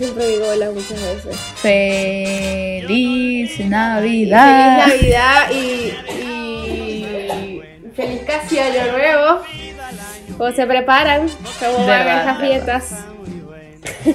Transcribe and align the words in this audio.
siempre 0.00 0.26
digo 0.28 0.46
hola 0.48 0.70
muchas 0.70 1.00
veces. 1.02 1.36
Feliz 1.56 3.60
Navidad. 3.66 4.86
Feliz 4.86 5.02
Navidad 5.02 5.50
y, 5.52 5.92
y 6.24 7.60
feliz 7.94 8.20
casi 8.26 8.58
año 8.58 8.92
nuevo. 8.92 9.42
¿Cómo 10.38 10.52
se 10.52 10.66
preparan? 10.66 11.26
¿Cómo 11.58 11.86
van 11.86 11.88
verdad. 12.06 12.40
fiestas? 12.40 13.04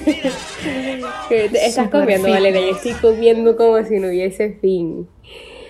¿Qué 1.30 1.50
te- 1.52 1.66
Estás 1.68 1.90
comiendo, 1.90 2.26
fit. 2.26 2.34
Valeria. 2.36 2.62
Yo 2.62 2.76
estoy 2.76 2.94
comiendo 2.94 3.56
como 3.56 3.84
si 3.84 4.00
no 4.00 4.08
hubiese 4.08 4.58
fin. 4.62 5.08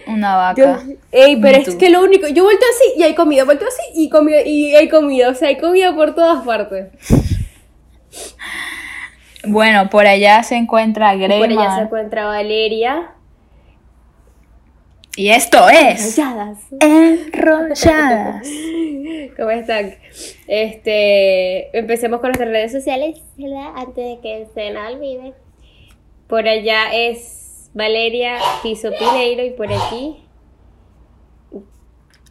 Una 0.07 0.53
Yo- 0.55 0.65
vaca. 0.67 0.83
ey, 1.11 1.35
pero 1.41 1.57
es 1.57 1.75
que 1.75 1.89
lo 1.89 2.03
único, 2.03 2.27
yo 2.27 2.43
vuelto 2.43 2.63
así 2.73 2.99
y 2.99 3.03
hay 3.03 3.15
comida, 3.15 3.43
vuelto 3.43 3.65
así 3.65 3.81
y 3.95 4.07
comida 4.09 4.41
y 4.45 4.75
hay 4.75 4.87
comida, 4.87 5.29
o 5.29 5.35
sea, 5.35 5.47
hay 5.49 5.57
comida 5.57 5.93
por 5.95 6.13
todas 6.15 6.45
partes. 6.45 6.87
Bueno, 9.47 9.89
por 9.89 10.07
allá 10.07 10.43
se 10.43 10.55
encuentra 10.55 11.13
Por 11.13 11.49
allá 11.49 11.75
se 11.75 11.81
encuentra 11.83 12.25
Valeria. 12.25 13.11
Y 15.17 15.29
esto 15.29 15.69
es 15.69 16.15
Calladas. 16.15 16.59
Enrolladas. 16.81 18.47
¿Cómo 19.37 19.49
están? 19.49 19.95
Este, 20.47 21.77
empecemos 21.77 22.19
con 22.19 22.29
nuestras 22.29 22.49
redes 22.49 22.71
sociales, 22.71 23.21
¿verdad? 23.37 23.71
Antes 23.77 23.95
de 23.95 24.19
que 24.21 24.47
se 24.53 24.71
nos 24.71 24.93
olvide. 24.93 25.33
Por 26.27 26.47
allá 26.47 26.93
es 26.93 27.69
Valeria 27.73 28.37
Piso 28.63 28.89
Pineiro 28.97 29.43
y 29.43 29.51
por 29.51 29.71
aquí 29.71 30.25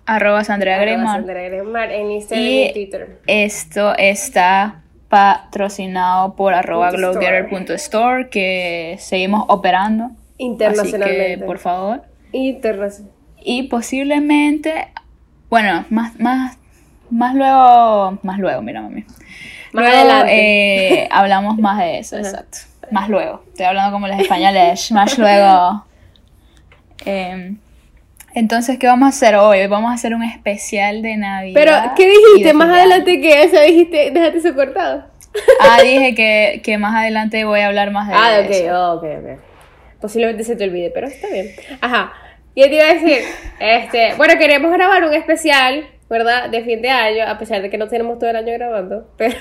Arroba 0.06 0.44
Sandra 0.44 0.78
Greyman. 0.78 1.06
Sandra 1.06 1.42
Gremar 1.42 1.90
en 1.90 2.10
Instagram 2.10 2.46
y, 2.46 2.72
Twitter. 2.72 3.20
esto 3.26 3.94
está 3.96 4.83
patrocinado 5.14 6.34
por 6.34 6.54
arroba 6.54 6.90
glowgetter.store 6.90 8.30
que 8.30 8.96
seguimos 8.98 9.44
operando. 9.46 10.06
Así 10.06 10.16
Internacionalmente. 10.38 11.38
que, 11.38 11.44
por 11.44 11.60
favor. 11.60 12.02
Internacional. 12.32 13.12
Y 13.40 13.62
posiblemente, 13.68 14.88
bueno, 15.48 15.84
más, 15.90 16.18
más, 16.18 16.58
más 17.10 17.36
luego, 17.36 18.18
más 18.24 18.40
luego, 18.40 18.60
mira 18.62 18.82
mami. 18.82 19.04
Más 19.72 19.84
luego 19.84 19.96
adelante. 19.98 21.02
eh, 21.02 21.08
hablamos 21.12 21.58
más 21.58 21.78
de 21.78 21.98
eso, 22.00 22.16
exacto. 22.18 22.58
Más 22.90 23.08
luego. 23.08 23.44
Estoy 23.50 23.66
hablando 23.66 23.92
como 23.92 24.08
los 24.08 24.18
españoles, 24.18 24.90
más 24.90 25.16
luego. 25.16 25.84
Eh, 27.06 27.56
entonces, 28.34 28.78
¿qué 28.78 28.86
vamos 28.86 29.06
a 29.06 29.08
hacer 29.10 29.36
hoy? 29.36 29.66
Vamos 29.66 29.90
a 29.90 29.94
hacer 29.94 30.14
un 30.14 30.22
especial 30.22 31.02
de 31.02 31.16
Navidad. 31.16 31.54
Pero, 31.54 31.72
¿qué 31.96 32.08
dijiste 32.08 32.52
más 32.54 32.68
adelante 32.70 33.20
que 33.20 33.42
eso? 33.44 33.60
Dijiste, 33.60 34.10
déjate 34.10 34.38
eso 34.38 34.54
cortado. 34.54 35.04
Ah, 35.60 35.78
dije 35.82 36.14
que, 36.14 36.60
que 36.64 36.78
más 36.78 36.94
adelante 36.94 37.44
voy 37.44 37.60
a 37.60 37.66
hablar 37.68 37.90
más 37.90 38.08
de 38.08 38.14
Ah, 38.16 38.38
eso. 38.40 38.94
ok, 38.94 39.02
ok, 39.04 39.10
ok. 39.20 39.40
Posiblemente 40.00 40.44
se 40.44 40.54
te 40.56 40.64
olvide, 40.64 40.90
pero 40.90 41.06
está 41.08 41.28
bien. 41.28 41.48
Ajá. 41.80 42.12
¿Qué 42.54 42.68
te 42.68 42.74
iba 42.76 42.84
a 42.84 42.94
decir? 42.94 43.18
Este, 43.58 44.14
bueno, 44.16 44.34
queremos 44.38 44.70
grabar 44.72 45.02
un 45.04 45.12
especial, 45.14 45.86
¿verdad? 46.08 46.50
De 46.50 46.62
fin 46.62 46.80
de 46.82 46.90
año, 46.90 47.24
a 47.26 47.36
pesar 47.38 47.62
de 47.62 47.70
que 47.70 47.78
no 47.78 47.88
tenemos 47.88 48.18
todo 48.20 48.30
el 48.30 48.36
año 48.36 48.52
grabando, 48.52 49.08
pero 49.16 49.36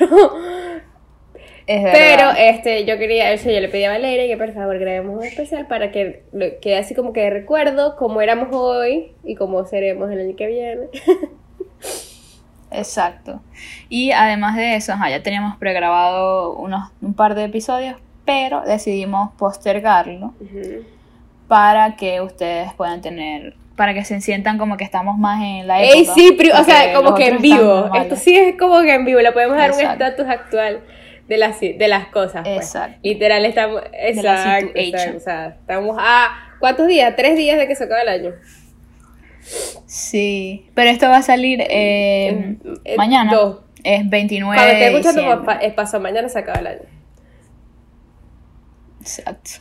Es 1.66 1.82
pero 1.94 2.32
este 2.38 2.86
yo 2.86 2.98
quería, 2.98 3.32
eso 3.32 3.50
yo 3.50 3.60
le 3.62 3.70
pedí 3.70 3.86
a 3.86 3.92
Valeria 3.92 4.28
que 4.28 4.38
por 4.38 4.54
favor 4.54 4.78
grabemos 4.80 5.18
un 5.18 5.24
especial 5.24 5.66
para 5.68 5.92
que 5.92 6.24
lo- 6.34 6.60
quede 6.62 6.78
así 6.78 6.94
como 6.94 7.14
que 7.14 7.22
de 7.22 7.30
recuerdo 7.30 7.96
cómo 7.96 8.20
éramos 8.22 8.50
hoy 8.52 9.14
y 9.24 9.36
cómo 9.36 9.66
seremos 9.66 10.12
el 10.12 10.20
año 10.20 10.36
que 10.36 10.48
viene. 10.48 10.82
Exacto. 12.72 13.40
Y 13.90 14.12
además 14.12 14.56
de 14.56 14.76
eso, 14.76 14.94
ajá, 14.94 15.10
ya 15.10 15.22
teníamos 15.22 15.58
pregrabado 15.58 16.56
unos, 16.56 16.92
un 17.02 17.14
par 17.14 17.36
de 17.36 17.44
episodios, 17.46 17.98
pero 18.26 18.62
decidimos 18.62 19.32
postergarlo 19.38 20.34
para 21.48 21.96
que 21.96 22.20
ustedes 22.22 22.74
puedan 22.74 23.02
tener, 23.02 23.56
para 23.76 23.94
que 23.94 24.04
se 24.04 24.20
sientan 24.22 24.58
como 24.58 24.76
que 24.78 24.84
estamos 24.84 25.18
más 25.20 25.44
en 25.44 25.68
la 25.68 25.84
época. 25.84 25.98
Ey, 26.00 26.06
sí, 26.06 26.38
o 26.52 26.64
sea, 26.64 26.94
como 26.94 27.14
que 27.14 27.28
en 27.28 27.42
vivo. 27.42 27.92
Esto 27.96 28.16
sí 28.16 28.36
es 28.36 28.56
como 28.58 28.82
que 28.82 28.94
en 28.96 29.06
vivo. 29.06 29.20
Le 29.20 29.32
podemos 29.32 29.56
dar 29.56 29.72
un 29.72 29.80
estatus 29.80 30.26
actual 30.28 30.80
de 31.28 31.38
las, 31.38 31.60
de 31.60 31.88
las 31.88 32.08
cosas. 32.08 32.44
pues. 32.44 32.58
Exacto. 32.58 33.00
Literal, 33.04 33.46
estamos. 33.46 33.82
Exacto, 33.94 34.68
situation. 34.68 35.16
exacto, 35.16 35.18
O 35.18 35.20
sea, 35.22 35.48
estamos 35.60 35.98
a. 36.00 36.30
¿Cuántos 36.60 36.88
días? 36.88 37.16
Tres 37.16 37.38
días 37.38 37.58
de 37.58 37.68
que 37.68 37.76
se 37.76 37.84
acabe 37.86 38.02
el 38.04 38.10
año. 38.10 38.32
Sí, 39.86 40.68
pero 40.74 40.90
esto 40.90 41.10
va 41.10 41.18
a 41.18 41.22
salir 41.22 41.62
eh, 41.70 42.56
mañana. 42.98 43.32
dos. 43.34 43.60
Es 43.84 44.10
29 44.10 44.56
Cuando 44.56 44.72
esté 44.74 44.86
de 44.86 44.92
escuchando, 44.92 45.22
diciembre. 45.22 45.46
pa- 45.46 45.60
es 45.62 45.74
paso 45.74 46.00
mañana 46.00 46.30
se 46.30 46.40
acaba 46.40 46.60
el 46.60 46.68
año. 46.68 46.80
Exacto. 49.02 49.52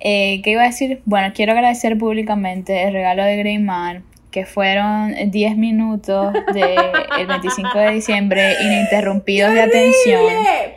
Eh, 0.00 0.40
¿Qué 0.42 0.50
iba 0.50 0.62
a 0.62 0.66
decir? 0.66 1.00
Bueno, 1.06 1.32
quiero 1.34 1.52
agradecer 1.52 1.96
públicamente 1.98 2.82
el 2.84 2.92
regalo 2.92 3.24
de 3.24 3.36
Greyman, 3.38 4.04
que 4.30 4.44
fueron 4.44 5.14
10 5.30 5.56
minutos 5.56 6.34
del 6.52 7.26
25 7.26 7.78
de 7.78 7.90
diciembre 7.92 8.56
ininterrumpidos 8.62 9.54
de 9.54 9.62
atención. 9.62 10.20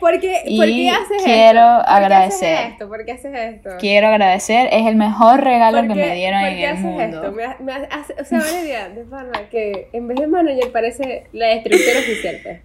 ¿Por 0.00 0.18
qué, 0.20 0.42
Y 0.46 0.56
por 0.56 0.66
qué 0.66 0.88
haces 0.90 1.22
quiero 1.22 1.60
esto? 1.60 1.76
¿Por 1.76 1.84
qué 1.86 1.92
agradecer. 1.92 2.54
haces 2.56 2.70
esto? 2.72 2.88
¿Por 2.88 3.04
qué 3.04 3.12
haces 3.12 3.34
esto? 3.34 3.70
Quiero 3.78 4.06
agradecer, 4.08 4.68
es 4.72 4.86
el 4.86 4.96
mejor 4.96 5.44
regalo 5.44 5.78
¿Por 5.78 5.88
que 5.88 5.94
me 5.94 6.14
dieron 6.14 6.40
por 6.40 6.48
en 6.48 6.56
qué 6.56 6.64
el 6.64 6.70
haces 6.72 6.82
mundo. 6.84 7.04
esto? 7.04 7.32
Me 7.32 7.42
me 7.60 7.72
ha- 7.72 7.88
hace- 7.90 8.14
o 8.18 8.24
sea, 8.24 8.38
Valeria, 8.38 8.88
de 8.88 9.04
pana, 9.04 9.32
que 9.50 9.88
en 9.92 10.08
vez 10.08 10.18
de 10.18 10.26
manager 10.28 10.72
parece 10.72 11.24
la 11.32 11.46
destructora 11.48 11.98
oficial. 11.98 12.38
pues. 12.42 12.60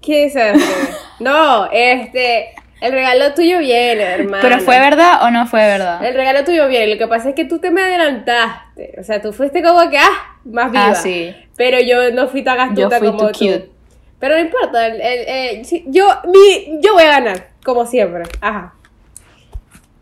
¿Qué 0.00 0.24
es 0.24 0.34
esto? 0.34 0.58
No, 1.20 1.70
este, 1.70 2.48
el 2.82 2.92
regalo 2.92 3.32
tuyo 3.34 3.58
viene, 3.58 4.02
hermano. 4.02 4.42
Pero 4.42 4.58
fue 4.60 4.78
verdad 4.78 5.22
o 5.22 5.30
no 5.30 5.46
fue 5.46 5.60
verdad? 5.60 6.04
El 6.04 6.14
regalo 6.14 6.44
tuyo 6.44 6.68
viene, 6.68 6.88
lo 6.88 6.98
que 6.98 7.06
pasa 7.06 7.30
es 7.30 7.34
que 7.34 7.44
tú 7.44 7.58
te 7.58 7.70
me 7.70 7.80
adelantaste. 7.82 8.94
O 9.00 9.04
sea, 9.04 9.22
tú 9.22 9.32
fuiste 9.32 9.62
como 9.62 9.88
que, 9.90 9.98
ah, 9.98 10.36
más 10.44 10.70
viva. 10.70 10.88
Ah, 10.90 10.94
sí. 10.94 11.34
Pero 11.56 11.78
yo 11.80 12.10
no 12.12 12.28
fui 12.28 12.42
tan 12.42 12.58
astuta 12.60 12.80
Yo 12.82 12.98
fui 12.98 13.06
como 13.08 13.18
too 13.18 13.32
tú. 13.32 13.38
cute. 13.38 13.70
Pero 14.18 14.34
no 14.34 14.40
importa, 14.40 14.86
el- 14.86 15.00
el- 15.00 15.24
eh, 15.28 15.62
yo, 15.86 16.06
mi, 16.26 16.78
yo 16.80 16.92
voy 16.94 17.02
a 17.04 17.10
ganar, 17.20 17.48
como 17.64 17.86
siempre. 17.86 18.22
Ajá. 18.40 18.74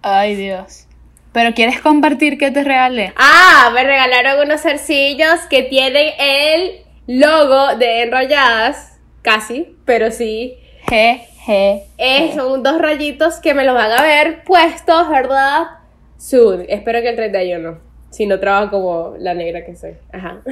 Ay, 0.02 0.34
Dios. 0.34 0.86
¿Pero 1.32 1.54
quieres 1.54 1.80
compartir 1.80 2.38
qué 2.38 2.50
te 2.50 2.64
regalé? 2.64 3.12
Ah, 3.16 3.70
me 3.72 3.84
regalaron 3.84 4.46
unos 4.46 4.62
zarcillos 4.62 5.40
que 5.48 5.62
tienen 5.62 6.08
el 6.18 6.80
logo 7.06 7.76
de 7.76 8.02
Enrolladas. 8.02 8.98
Casi, 9.22 9.76
pero 9.84 10.10
sí. 10.10 10.56
Je, 10.88 11.26
je. 11.50 11.84
Eh, 11.98 12.32
son 12.34 12.62
dos 12.62 12.80
rayitos 12.80 13.40
que 13.40 13.54
me 13.54 13.64
los 13.64 13.74
van 13.74 13.92
a 13.92 14.02
ver 14.02 14.44
puestos, 14.44 15.08
¿verdad? 15.08 15.66
Soon. 16.16 16.64
Espero 16.68 17.00
que 17.02 17.10
el 17.10 17.16
31. 17.16 17.78
Si 18.10 18.26
no 18.26 18.38
trabajo 18.40 18.70
como 18.70 19.14
la 19.18 19.34
negra 19.34 19.64
que 19.64 19.76
soy. 19.76 19.94
Ajá. 20.12 20.42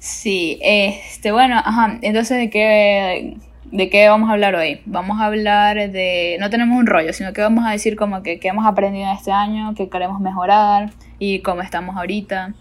Sí, 0.00 0.58
este, 0.62 1.30
bueno, 1.30 1.56
ajá, 1.58 1.98
entonces 2.00 2.38
de 2.38 2.48
qué, 2.48 3.36
de 3.64 3.90
qué 3.90 4.08
vamos 4.08 4.30
a 4.30 4.32
hablar 4.32 4.54
hoy. 4.54 4.80
Vamos 4.86 5.20
a 5.20 5.26
hablar 5.26 5.76
de, 5.90 6.38
no 6.40 6.48
tenemos 6.48 6.78
un 6.78 6.86
rollo, 6.86 7.12
sino 7.12 7.34
que 7.34 7.42
vamos 7.42 7.66
a 7.66 7.72
decir 7.72 7.96
como 7.96 8.22
que 8.22 8.40
qué 8.40 8.48
hemos 8.48 8.66
aprendido 8.66 9.04
en 9.06 9.16
este 9.16 9.30
año, 9.30 9.74
qué 9.74 9.90
queremos 9.90 10.18
mejorar 10.20 10.90
y 11.18 11.40
cómo 11.40 11.60
estamos 11.60 11.96
ahorita. 11.96 12.54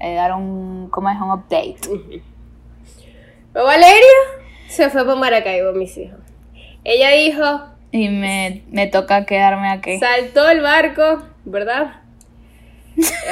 Eh, 0.00 0.14
dar 0.16 0.34
un, 0.34 0.88
¿cómo 0.90 1.08
es? 1.08 1.16
Un 1.16 1.30
update. 1.30 1.76
Pero 3.52 3.64
Valeria 3.64 4.41
se 4.72 4.90
fue 4.90 5.04
para 5.04 5.16
Maracaibo, 5.18 5.72
mis 5.72 5.96
hijos. 5.98 6.18
Ella 6.84 7.10
dijo, 7.10 7.62
Y 7.90 8.08
me, 8.08 8.62
me 8.70 8.86
toca 8.88 9.24
quedarme 9.26 9.68
aquí. 9.70 9.98
saltó 9.98 10.48
el 10.48 10.60
barco, 10.60 11.22
¿verdad? 11.44 12.00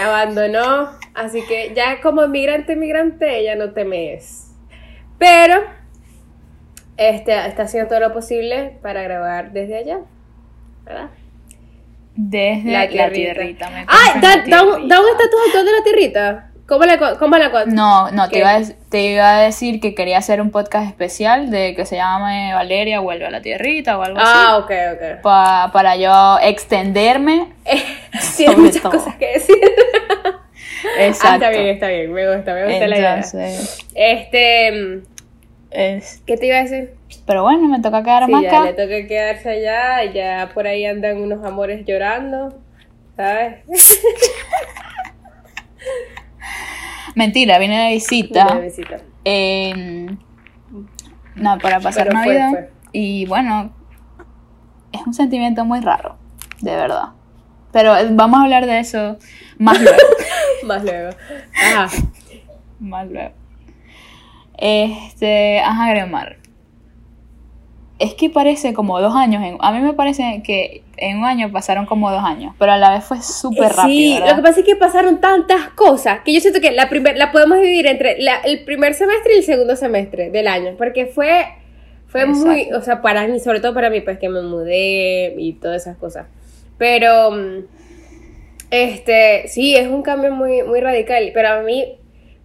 Abandonó. 0.02 0.90
Así 1.14 1.42
que 1.46 1.72
ya 1.74 2.00
como 2.00 2.26
migrante, 2.28 2.76
migrante, 2.76 3.38
ella 3.38 3.56
no 3.56 3.72
teme 3.72 4.14
eso. 4.14 4.46
Pero 5.18 5.60
este, 6.96 7.46
está 7.46 7.64
haciendo 7.64 7.88
todo 7.88 8.00
lo 8.00 8.12
posible 8.12 8.78
para 8.82 9.02
grabar 9.02 9.52
desde 9.52 9.76
allá. 9.78 9.98
¿Verdad? 10.84 11.10
Desde 12.14 12.70
La 12.70 12.80
la 12.84 12.88
tierrita. 12.88 13.12
tierrita. 13.34 13.70
me 13.70 13.84
¡Ay! 13.86 14.20
Da, 14.20 14.36
la 14.36 14.44
da 14.46 14.62
un, 14.62 14.68
tierrita. 14.76 14.94
da 14.94 15.00
un 15.00 15.08
estatus 15.08 15.40
actual 15.46 15.64
de 15.66 15.72
la 15.72 15.82
tierrita. 15.84 16.49
¿Cómo 16.70 16.84
la, 16.84 17.16
cómo 17.18 17.36
la 17.36 17.64
No, 17.66 18.12
no, 18.12 18.28
te 18.28 18.38
iba, 18.38 18.54
a, 18.54 18.60
te 18.90 19.02
iba 19.12 19.38
a 19.38 19.40
decir 19.40 19.80
que 19.80 19.92
quería 19.92 20.18
hacer 20.18 20.40
un 20.40 20.52
podcast 20.52 20.86
especial 20.86 21.50
de 21.50 21.74
que 21.74 21.84
se 21.84 21.96
llame 21.96 22.54
Valeria 22.54 23.00
vuelve 23.00 23.26
a 23.26 23.30
la 23.30 23.42
tierrita 23.42 23.98
o 23.98 24.02
algo 24.02 24.20
así. 24.20 24.30
Ah, 24.32 24.56
ok, 24.58 24.70
ok. 24.94 25.20
pa- 25.20 25.70
para 25.72 25.96
yo 25.96 26.38
extenderme. 26.40 27.48
Tiene 28.36 28.52
Sobre 28.52 28.56
muchas 28.56 28.82
todo. 28.82 28.92
cosas 28.92 29.16
que 29.16 29.26
decir. 29.32 29.56
Ah, 30.82 31.04
Exacto. 31.04 31.44
está 31.44 31.50
bien, 31.50 31.66
está 31.74 31.88
bien. 31.88 32.10
Me 32.12 32.34
gusta, 32.36 32.54
me 32.54 32.64
gusta 32.64 32.86
la 32.86 32.96
idea. 32.96 33.14
Entonces, 33.16 33.86
Este, 33.94 35.02
es- 35.72 36.22
¿qué 36.26 36.36
te 36.38 36.46
iba 36.46 36.56
a 36.56 36.62
decir? 36.62 36.94
pero 37.26 37.42
bueno, 37.42 37.68
me 37.68 37.80
toca 37.80 38.02
quedarme 38.02 38.38
Sí, 38.38 38.44
ya 38.44 38.48
acá. 38.48 38.64
le 38.64 38.72
toca 38.72 39.06
quedarse 39.08 39.50
allá, 39.50 40.04
ya 40.12 40.50
por 40.54 40.66
ahí 40.66 40.86
andan 40.86 41.20
unos 41.20 41.44
amores 41.44 41.84
llorando, 41.84 42.54
¿sabes? 43.16 43.56
Mentira, 47.20 47.58
vine 47.58 47.78
de 47.88 47.92
visita. 47.92 48.60
Eh, 49.26 50.06
No, 51.34 51.58
para 51.58 51.78
pasar 51.80 52.06
Pero 52.08 52.18
Navidad. 52.18 52.50
fue. 52.50 52.70
Y 52.92 53.26
bueno, 53.26 53.72
es 54.90 55.06
un 55.06 55.12
sentimiento 55.12 55.64
muy 55.66 55.80
raro, 55.80 56.16
de 56.62 56.74
verdad. 56.74 57.10
Pero 57.72 57.94
eh, 57.96 58.08
vamos 58.10 58.40
a 58.40 58.44
hablar 58.44 58.64
de 58.64 58.78
eso 58.78 59.18
más 59.58 59.78
luego. 59.80 59.98
Más 60.66 60.82
luego. 60.82 61.10
Ajá. 61.54 61.88
más 62.80 63.06
luego. 63.08 63.32
Este, 64.58 65.60
ajá, 65.60 65.90
Gremar. 65.90 66.36
Es 68.00 68.14
que 68.14 68.30
parece 68.30 68.72
como 68.72 68.98
dos 69.00 69.14
años. 69.14 69.44
en- 69.44 69.58
a 69.60 69.70
mí 69.72 69.78
me 69.80 69.92
parece 69.92 70.42
que 70.44 70.82
en 70.96 71.18
un 71.18 71.24
año 71.26 71.52
pasaron 71.52 71.86
como 71.86 72.10
dos 72.10 72.24
años, 72.24 72.54
pero 72.58 72.72
a 72.72 72.76
la 72.78 72.90
vez 72.90 73.04
fue 73.04 73.20
súper 73.22 73.68
rápido. 73.72 73.86
Sí, 73.88 74.14
¿verdad? 74.14 74.30
lo 74.30 74.36
que 74.36 74.42
pasa 74.42 74.60
es 74.60 74.66
que 74.66 74.76
pasaron 74.76 75.20
tantas 75.20 75.68
cosas 75.76 76.20
que 76.24 76.32
yo 76.32 76.40
siento 76.40 76.60
que 76.60 76.72
la 76.72 76.88
primer, 76.88 77.16
la 77.16 77.30
podemos 77.30 77.58
dividir 77.58 77.86
entre 77.86 78.18
la- 78.20 78.40
el 78.40 78.64
primer 78.64 78.94
semestre 78.94 79.34
y 79.34 79.38
el 79.38 79.44
segundo 79.44 79.76
semestre 79.76 80.30
del 80.30 80.48
año, 80.48 80.74
porque 80.76 81.06
fue 81.06 81.44
fue 82.08 82.26
muy, 82.26 82.72
o 82.72 82.82
sea, 82.82 83.02
para 83.02 83.24
mí, 83.28 83.38
sobre 83.38 83.60
todo 83.60 83.72
para 83.72 83.88
mí, 83.88 84.00
pues 84.00 84.18
que 84.18 84.28
me 84.28 84.42
mudé 84.42 85.36
y 85.38 85.52
todas 85.52 85.82
esas 85.82 85.96
cosas. 85.96 86.26
Pero 86.76 87.30
mm, 87.30 87.58
este, 88.72 89.46
sí, 89.46 89.76
es 89.76 89.86
un 89.86 90.02
cambio 90.02 90.32
muy 90.32 90.62
muy 90.64 90.80
radical, 90.80 91.30
pero 91.34 91.48
a 91.50 91.60
mí 91.62 91.84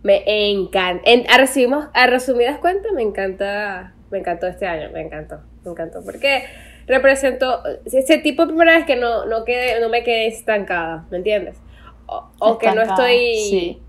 me 0.04 0.22
encanta. 0.52 1.02
En, 1.10 1.26
a, 1.28 1.92
a 1.94 2.08
resumidas 2.08 2.60
cuentas, 2.60 2.92
me 2.92 3.02
encanta, 3.02 3.95
me 4.16 4.20
encantó 4.22 4.48
este 4.48 4.66
año, 4.66 4.90
me 4.94 5.02
encantó, 5.02 5.42
me 5.66 5.72
encantó, 5.72 6.02
porque 6.02 6.46
representó 6.88 7.62
ese 7.84 8.18
tipo 8.20 8.44
de 8.44 8.48
primera 8.48 8.78
vez 8.78 8.86
que 8.86 8.96
no, 8.96 9.26
no, 9.26 9.44
quede, 9.44 9.82
no 9.82 9.90
me 9.90 10.04
quedé 10.06 10.28
estancada, 10.28 11.06
¿me 11.12 11.18
entiendes? 11.18 11.58
O, 12.06 12.30
o 12.40 12.58
que 12.58 12.72
no 12.72 12.82
estoy 12.82 13.36
Sí. 13.50 13.82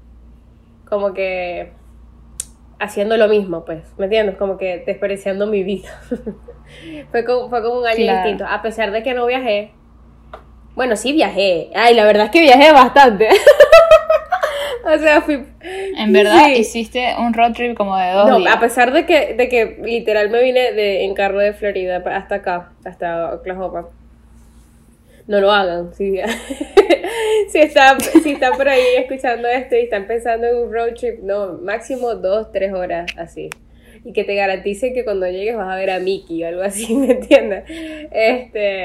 como 0.85 1.15
que 1.15 1.71
haciendo 2.81 3.17
lo 3.17 3.29
mismo, 3.29 3.65
pues, 3.65 3.85
¿me 3.99 4.07
entiendes? 4.07 4.35
Como 4.37 4.59
que 4.59 4.83
desperdiciando 4.85 5.47
mi 5.47 5.63
vida. 5.63 5.89
fue, 7.13 7.25
como, 7.25 7.49
fue 7.49 7.63
como 7.63 7.79
un 7.79 7.87
año 7.87 7.99
Claro. 7.99 8.19
distinto, 8.25 8.47
a 8.49 8.61
pesar 8.63 8.91
de 8.91 9.05
que 9.05 9.15
no 9.15 9.27
viajé. 9.27 9.71
Bueno, 10.75 10.97
sí 10.97 11.13
viajé. 11.13 11.71
Ay, 11.73 11.95
la 11.95 12.05
verdad 12.05 12.25
es 12.25 12.31
que 12.33 12.41
viajé 12.41 12.73
bastante. 12.73 13.29
o 14.95 14.99
sea, 14.99 15.21
fui... 15.21 15.45
En 15.97 16.13
verdad 16.13 16.47
Sí. 16.55 16.61
hiciste 16.61 17.15
un 17.19 17.33
road 17.35 17.53
trip 17.53 17.77
como 17.77 17.97
de 17.97 18.11
dos 18.13 18.29
No, 18.29 18.39
días. 18.39 18.55
a 18.57 18.61
pesar 18.61 18.93
de 18.93 19.05
que, 19.07 19.35
de 19.35 19.49
que 19.49 19.79
literal 19.83 20.31
me 20.31 20.43
vine 20.43 20.73
de, 20.73 21.05
en 21.05 21.15
carro 21.15 21.39
de 21.39 21.53
Florida 21.53 22.03
hasta 22.07 22.37
acá, 22.37 22.73
hasta 22.85 23.35
Oklahoma. 23.35 23.89
No 25.27 25.41
lo 25.41 25.51
hagan. 25.51 25.93
Si, 25.95 26.19
si, 27.49 27.59
están, 27.59 28.01
si 28.01 28.33
están 28.33 28.53
por 28.57 28.69
ahí 28.69 28.83
escuchando 28.99 29.49
esto 29.49 29.75
y 29.77 29.81
están 29.81 30.07
pensando 30.07 30.47
en 30.47 30.57
un 30.57 30.73
road 30.73 30.95
trip, 30.95 31.21
no, 31.23 31.55
máximo 31.55 32.15
dos, 32.15 32.53
tres 32.53 32.73
horas 32.73 33.07
así. 33.17 33.51
Y 34.05 34.13
que 34.13 34.23
te 34.23 34.37
garantice 34.37 34.93
que 34.93 35.05
cuando 35.05 35.27
llegues 35.29 35.57
vas 35.57 35.69
a 35.73 35.77
ver 35.77 35.91
a 35.91 35.99
Mickey 35.99 36.45
o 36.45 36.47
algo 36.47 36.63
así, 36.63 36.95
¿me 36.97 37.13
entiendes? 37.13 37.65
Este, 38.13 38.85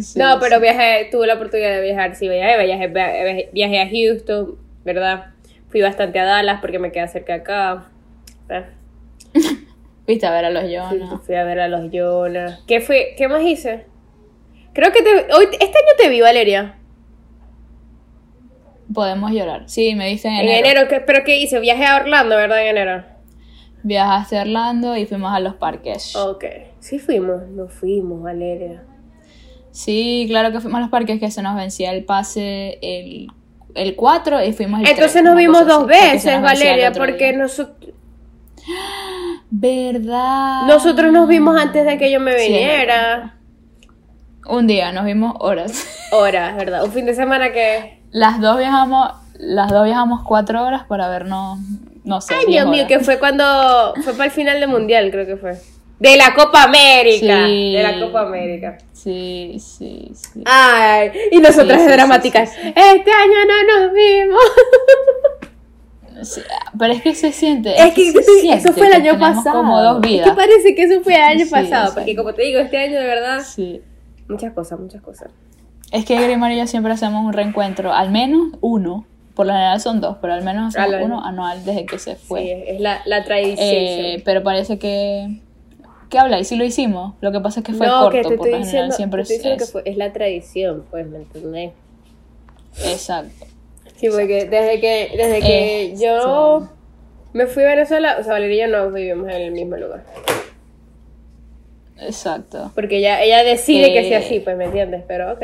Sí, 0.00 0.18
no, 0.18 0.38
pero 0.40 0.60
viajé, 0.60 1.08
tuve 1.10 1.26
la 1.26 1.34
oportunidad 1.34 1.74
de 1.74 1.82
viajar, 1.82 2.14
sí, 2.14 2.26
viajé, 2.26 2.64
viajé, 2.64 3.48
viajé 3.52 3.80
a 3.82 3.86
Houston, 3.90 4.56
¿verdad? 4.84 5.32
Fui 5.68 5.80
bastante 5.80 6.18
a 6.20 6.24
Dallas 6.24 6.60
porque 6.60 6.78
me 6.78 6.92
queda 6.92 7.08
cerca 7.08 7.34
de 7.34 7.40
acá. 7.40 7.90
¿verdad? 8.46 8.68
Fuiste 10.06 10.26
a 10.26 10.30
ver 10.32 10.44
a 10.44 10.50
los 10.50 10.64
Sí, 10.64 10.74
Jonas. 10.74 11.20
fui 11.24 11.34
a 11.34 11.44
ver 11.44 11.60
a 11.60 11.68
los 11.68 11.90
Jonas. 11.90 12.62
¿Qué 12.66 12.80
fue? 12.80 13.14
¿Qué 13.16 13.26
más 13.28 13.42
hice? 13.42 13.86
Creo 14.74 14.92
que 14.92 15.02
te, 15.02 15.10
hoy, 15.32 15.44
este 15.52 15.64
año 15.64 15.92
te 15.98 16.08
vi, 16.08 16.20
Valeria. 16.20 16.76
Podemos 18.92 19.30
llorar. 19.32 19.62
Sí, 19.66 19.94
me 19.94 20.08
diste 20.08 20.28
en 20.28 20.34
En 20.34 20.40
enero. 20.42 20.66
enero, 20.68 20.88
¿qué, 20.88 21.00
¿pero 21.00 21.24
qué 21.24 21.38
hice? 21.38 21.58
Viaje 21.58 21.86
a 21.86 21.96
Orlando, 21.96 22.36
¿verdad? 22.36 22.60
En 22.62 22.76
enero. 22.76 23.04
Viajaste 23.82 24.38
a 24.38 24.42
Orlando 24.42 24.96
y 24.96 25.06
fuimos 25.06 25.32
a 25.34 25.40
los 25.40 25.54
parques. 25.54 26.14
Ok. 26.16 26.44
Sí 26.80 26.98
fuimos, 26.98 27.42
no 27.48 27.68
fuimos, 27.68 28.22
Valeria. 28.22 28.84
Sí, 29.70 30.26
claro 30.28 30.52
que 30.52 30.60
fuimos 30.60 30.78
a 30.78 30.82
los 30.82 30.90
parques 30.90 31.18
que 31.18 31.30
se 31.30 31.42
nos 31.42 31.56
vencía 31.56 31.92
el 31.92 32.04
pase 32.04 32.78
el, 32.82 33.28
el 33.74 33.96
4 33.96 34.44
y 34.44 34.52
fuimos 34.52 34.80
el 34.80 34.86
Entonces 34.88 35.12
3, 35.12 35.24
nos 35.24 35.36
vimos 35.36 35.66
dos 35.66 35.88
así, 35.90 36.12
veces, 36.12 36.40
Valeria, 36.42 36.92
porque 36.92 37.32
nosotros, 37.32 37.94
¿Verdad? 39.50 40.66
nosotros 40.66 41.12
nos 41.12 41.28
vimos 41.28 41.60
antes 41.60 41.84
de 41.84 41.98
que 41.98 42.10
yo 42.10 42.20
me 42.20 42.38
Sí, 42.38 42.48
viniera. 42.48 43.36
Un 44.46 44.66
día, 44.66 44.92
nos 44.92 45.04
vimos 45.04 45.34
horas. 45.40 45.86
Horas, 46.12 46.56
¿verdad? 46.56 46.84
Un 46.84 46.92
fin 46.92 47.06
de 47.06 47.14
semana 47.14 47.52
que... 47.52 48.02
Las 48.10 48.40
dos 48.40 48.58
viajamos, 48.58 49.12
las 49.38 49.70
dos 49.70 49.84
viajamos 49.84 50.22
cuatro 50.22 50.62
horas 50.64 50.84
para 50.84 51.08
vernos, 51.08 51.58
no 52.04 52.20
sé. 52.20 52.34
Ay, 52.34 52.46
10 52.46 52.48
Dios 52.48 52.68
mío, 52.68 52.86
que 52.86 53.00
fue 53.00 53.18
cuando... 53.18 53.94
Fue 54.02 54.12
para 54.12 54.26
el 54.26 54.30
final 54.30 54.60
del 54.60 54.68
Mundial, 54.68 55.10
creo 55.10 55.26
que 55.26 55.36
fue. 55.36 55.58
De 55.98 56.16
la 56.16 56.34
Copa 56.34 56.64
América. 56.64 57.46
Sí. 57.46 57.72
De 57.72 57.82
la 57.82 58.00
Copa 58.00 58.20
América. 58.22 58.78
Sí, 58.92 59.56
sí, 59.58 60.10
sí. 60.14 60.42
Ay, 60.44 61.10
y 61.30 61.38
nosotras 61.38 61.80
Sí, 61.80 61.86
sí, 61.86 61.92
dramáticas. 61.92 62.52
Este 62.56 63.10
año 63.10 63.38
no 63.48 63.80
nos 63.86 63.94
vimos. 63.94 64.40
Pero 66.78 66.92
es 66.92 67.02
que 67.02 67.14
se 67.14 67.32
siente. 67.32 67.74
Es 67.80 67.92
que 67.94 68.12
se 68.12 68.18
eso 68.20 68.40
siente 68.40 68.72
fue 68.72 68.86
el 68.86 68.92
año 68.94 69.18
pasado. 69.18 69.56
como 69.58 69.80
dos 69.82 69.96
Es 70.04 70.10
vidas. 70.10 70.28
que 70.30 70.34
parece 70.36 70.74
que 70.74 70.82
eso 70.84 71.00
fue 71.02 71.14
el 71.16 71.22
año 71.22 71.44
pasado. 71.50 71.64
exacto. 71.88 71.94
Porque 71.96 72.16
como 72.16 72.32
te 72.34 72.42
digo, 72.42 72.60
este 72.60 72.78
año 72.78 72.98
de 72.98 73.04
verdad. 73.06 73.40
Sí. 73.44 73.82
Muchas 74.28 74.52
cosas, 74.52 74.78
muchas 74.80 75.02
cosas. 75.02 75.30
Es 75.92 76.04
que 76.04 76.16
Grimar 76.20 76.50
y 76.52 76.58
yo 76.58 76.66
siempre 76.66 76.92
hacemos 76.92 77.24
un 77.24 77.32
reencuentro, 77.32 77.92
al 77.92 78.10
menos 78.10 78.48
uno. 78.60 79.06
Por 79.34 79.46
lo 79.46 79.52
general 79.52 79.80
son 79.80 80.00
dos, 80.00 80.16
pero 80.20 80.32
al 80.32 80.44
menos 80.44 80.74
hacemos 80.76 81.02
uno 81.04 81.24
anual 81.24 81.64
desde 81.64 81.84
que 81.86 81.98
se 81.98 82.14
fue. 82.14 82.40
Sí, 82.40 82.50
es 82.68 82.80
la, 82.80 83.00
la 83.04 83.24
tradición. 83.24 83.58
Eh, 83.68 84.22
pero 84.24 84.42
parece 84.44 84.78
que. 84.78 85.40
¿Qué 86.14 86.20
habla? 86.20 86.38
Y 86.38 86.44
sí 86.44 86.54
lo 86.54 86.64
hicimos. 86.64 87.14
Lo 87.20 87.32
que 87.32 87.40
pasa 87.40 87.58
es 87.58 87.66
que 87.66 87.72
fue 87.72 87.88
no, 87.88 88.02
corto, 88.04 88.10
que 88.12 88.18
te 88.18 88.24
por 88.36 88.46
estoy 88.46 88.50
lo 88.52 88.58
diciendo, 88.64 88.94
siempre 88.94 89.24
te 89.24 89.34
estoy 89.34 89.52
es. 89.52 89.58
que 89.58 89.66
fue, 89.66 89.82
es 89.84 89.96
la 89.96 90.12
tradición, 90.12 90.84
pues, 90.90 91.06
¿me 91.08 91.16
entendés? 91.18 91.72
Exacto. 92.84 93.46
Sí, 93.96 94.08
porque 94.10 94.44
desde 94.44 94.80
que, 94.80 95.10
desde 95.16 95.40
que 95.40 95.82
Eh, 95.86 95.94
yo 96.00 96.68
me 97.32 97.46
fui 97.46 97.64
a 97.64 97.68
Venezuela, 97.70 98.16
o 98.20 98.22
sea, 98.22 98.34
Valeria 98.34 98.68
y 98.68 98.70
yo 98.70 98.76
no 98.76 98.90
vivimos 98.92 99.26
en 99.28 99.42
el 99.42 99.50
mismo 99.50 99.76
lugar. 99.76 100.04
Exacto. 101.98 102.70
Porque 102.76 102.98
ella, 102.98 103.20
ella 103.22 103.42
decide 103.42 103.92
que 103.92 104.08
sea 104.08 104.20
Eh. 104.20 104.24
así, 104.24 104.38
pues, 104.40 104.56
¿me 104.56 104.66
entiendes? 104.66 105.02
Pero, 105.08 105.32
ok. 105.32 105.42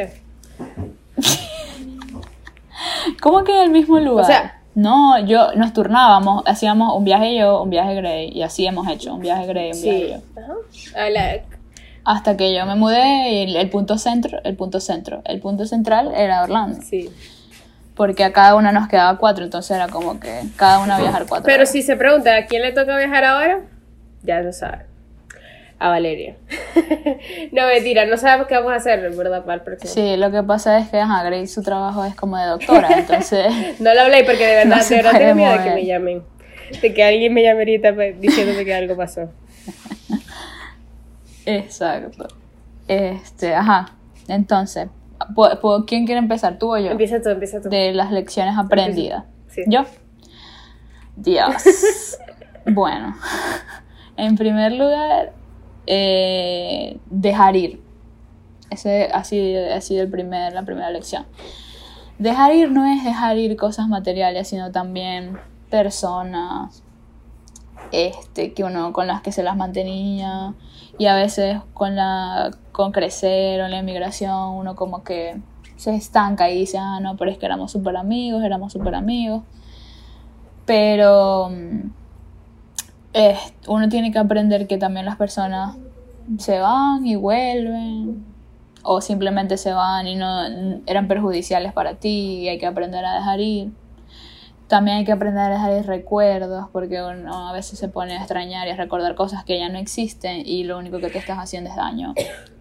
¿Cómo 3.21 3.45
que 3.45 3.55
en 3.57 3.63
el 3.63 3.71
mismo 3.71 3.99
lugar? 3.99 4.25
O 4.25 4.27
sea- 4.27 4.60
no, 4.81 5.19
yo 5.27 5.53
nos 5.55 5.73
turnábamos, 5.73 6.43
hacíamos 6.47 6.97
un 6.97 7.05
viaje 7.05 7.37
yo, 7.37 7.63
un 7.63 7.71
viaje 7.71 7.95
Grey, 7.97 8.31
y 8.33 8.43
así 8.43 8.67
hemos 8.67 8.89
hecho, 8.89 9.15
un 9.15 9.21
viaje 9.21 9.47
Grey, 9.47 9.73
un 9.73 9.83
viaje 9.83 10.01
Sí. 10.01 10.09
yo. 10.37 10.43
Ajá. 10.43 11.05
A 11.07 11.11
la- 11.11 11.41
Hasta 12.05 12.37
que 12.37 12.55
yo 12.55 12.65
me 12.67 12.75
mudé 12.77 13.29
y 13.31 13.43
el, 13.43 13.57
el 13.57 13.69
punto 13.71 13.99
centro, 13.99 14.41
el 14.43 14.57
punto 14.57 14.81
centro, 14.81 15.21
el 15.27 15.39
punto 15.41 15.67
central 15.67 16.13
era 16.17 16.43
Orlando. 16.43 16.81
sí. 16.83 17.11
Porque 17.95 18.25
a 18.25 18.33
cada 18.33 18.55
una 18.55 18.73
nos 18.73 18.89
quedaba 18.89 19.19
cuatro, 19.19 19.45
entonces 19.45 19.73
era 19.77 19.89
como 19.89 20.19
que 20.21 20.41
cada 20.57 20.79
una 20.79 20.99
viajar 20.99 21.27
cuatro. 21.29 21.45
Pero 21.45 21.57
horas. 21.59 21.71
si 21.73 21.83
se 21.83 21.97
pregunta 21.97 22.35
a 22.35 22.47
quién 22.47 22.63
le 22.63 22.73
toca 22.73 22.97
viajar 22.97 23.25
ahora, 23.25 23.61
ya 24.23 24.41
lo 24.41 24.55
sabe. 24.55 24.87
A 25.83 25.89
Valeria. 25.89 26.37
no, 27.53 27.67
mentira, 27.67 28.05
no 28.07 28.17
sabemos 28.19 28.47
qué 28.47 28.55
vamos 28.55 28.73
a 28.73 28.77
hacer, 28.77 29.01
¿verdad? 29.17 29.43
Para 29.45 29.55
el 29.55 29.61
próximo. 29.63 29.91
Sí, 29.93 30.17
lo 30.19 30.31
que 30.31 30.43
pasa 30.43 30.79
es 30.79 30.89
que 30.91 31.01
ajá, 31.01 31.23
Grey 31.25 31.47
su 31.47 31.63
trabajo 31.63 32.05
es 32.05 32.15
como 32.15 32.37
de 32.37 32.45
doctora, 32.47 32.89
entonces 32.99 33.81
No 33.81 33.95
lo 33.95 34.03
hablé 34.03 34.23
porque 34.25 34.47
de 34.47 34.55
verdad, 34.57 34.77
No 34.83 34.85
de 34.89 34.97
verdad 34.97 35.19
tengo 35.19 35.35
miedo 35.37 35.53
de 35.53 35.65
que 35.65 35.71
me 35.75 35.87
llamen. 35.87 36.23
De 36.83 36.95
que 36.95 37.03
alguien 37.03 37.33
me 37.35 37.43
llame 37.43 37.61
ahorita 37.61 37.95
pues, 37.95 38.21
diciéndome 38.21 38.65
que 38.65 38.75
algo 38.75 38.95
pasó. 38.97 39.31
exacto. 41.47 42.29
Este, 42.89 43.55
ajá. 43.55 43.95
Entonces, 44.29 44.89
¿pu- 45.35 45.59
pu- 45.61 45.85
¿quién 45.87 46.05
quiere 46.07 46.19
empezar? 46.19 46.59
¿Tú 46.59 46.75
o 46.75 46.79
yo? 46.79 46.91
Empieza 46.91 47.21
tú, 47.23 47.31
empieza 47.31 47.61
tú. 47.61 47.69
De 47.69 47.93
las 47.93 48.13
lecciones 48.13 48.57
aprendidas. 48.59 49.25
Sí. 49.49 49.63
¿Yo? 49.67 49.85
Dios. 51.17 52.19
bueno, 52.67 53.17
en 54.17 54.37
primer 54.37 54.73
lugar, 54.73 55.33
eh, 55.93 57.01
dejar 57.11 57.57
ir. 57.57 57.83
Ese 58.71 59.11
sido, 59.25 59.75
ha 59.75 59.81
sido 59.81 60.03
el 60.03 60.09
primer, 60.09 60.53
la 60.53 60.63
primera 60.63 60.89
lección. 60.91 61.27
Dejar 62.19 62.55
ir 62.55 62.71
no 62.71 62.87
es 62.87 63.03
dejar 63.03 63.37
ir 63.39 63.57
cosas 63.57 63.89
materiales, 63.89 64.47
sino 64.47 64.71
también 64.71 65.37
personas 65.69 66.85
este, 67.91 68.53
que 68.53 68.63
uno 68.63 68.93
con 68.93 69.09
las 69.09 69.21
que 69.21 69.33
se 69.33 69.43
las 69.43 69.57
mantenía 69.57 70.55
y 70.97 71.07
a 71.07 71.17
veces 71.17 71.61
con 71.75 71.97
la 71.97 72.53
con 72.71 72.93
crecer 72.93 73.61
o 73.61 73.67
la 73.67 73.79
inmigración 73.79 74.51
uno 74.51 74.77
como 74.77 75.03
que 75.03 75.41
se 75.77 75.95
estanca 75.97 76.51
y 76.51 76.59
dice 76.59 76.79
ah 76.79 77.01
no 77.01 77.17
pero 77.17 77.31
es 77.31 77.39
que 77.39 77.47
éramos 77.47 77.73
súper 77.73 77.97
amigos 77.97 78.45
éramos 78.45 78.73
súper 78.73 78.95
amigos 78.95 79.43
pero 80.67 81.51
es- 83.13 83.55
uno 83.67 83.89
tiene 83.89 84.13
que 84.13 84.19
aprender 84.19 84.67
que 84.67 84.79
también 84.79 85.07
las 85.07 85.17
personas 85.17 85.77
se 86.39 86.61
van 86.61 87.05
y 87.07 87.17
vuelven 87.17 88.25
o 88.83 89.01
simplemente 89.01 89.57
se 89.57 89.73
van 89.73 90.07
y 90.07 90.17
no 90.17 90.43
eran 90.87 91.09
perjudiciales 91.09 91.73
para 91.73 91.95
ti 91.95 92.41
y 92.43 92.49
hay 92.49 92.59
que 92.59 92.67
aprender 92.67 93.05
a 93.05 93.15
dejar 93.15 93.41
ir 93.41 93.73
También 94.69 94.99
hay 94.99 95.05
que 95.05 95.11
aprender 95.11 95.43
a 95.43 95.49
dejar 95.49 95.73
ir 95.79 95.87
recuerdos, 95.87 96.69
porque 96.73 97.03
uno 97.03 97.49
a 97.49 97.53
veces 97.53 97.77
se 97.77 97.89
pone 97.89 98.13
a 98.13 98.19
extrañar 98.19 98.69
y 98.69 98.71
a 98.71 98.77
recordar 98.77 99.17
cosas 99.17 99.43
que 99.45 99.59
ya 99.59 99.69
no 99.69 99.79
existen 99.79 100.47
y 100.47 100.63
lo 100.63 100.79
único 100.79 101.01
que 101.01 101.11
te 101.11 101.19
estás 101.19 101.39
haciendo 101.39 101.71
es 101.71 101.75
daño, 101.77 102.15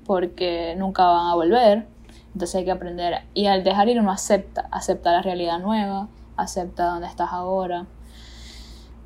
porque 0.07 0.73
nunca 0.75 1.05
van 1.05 1.27
a 1.27 1.35
volver. 1.35 1.85
Entonces 2.33 2.55
hay 2.55 2.65
que 2.65 2.71
aprender. 2.71 3.21
Y 3.35 3.45
al 3.45 3.63
dejar 3.63 3.89
ir 3.89 3.99
uno 3.99 4.11
acepta, 4.11 4.67
acepta 4.71 5.11
la 5.11 5.21
realidad 5.21 5.59
nueva, 5.59 6.07
acepta 6.35 6.85
dónde 6.85 7.05
estás 7.05 7.29
ahora. 7.31 7.85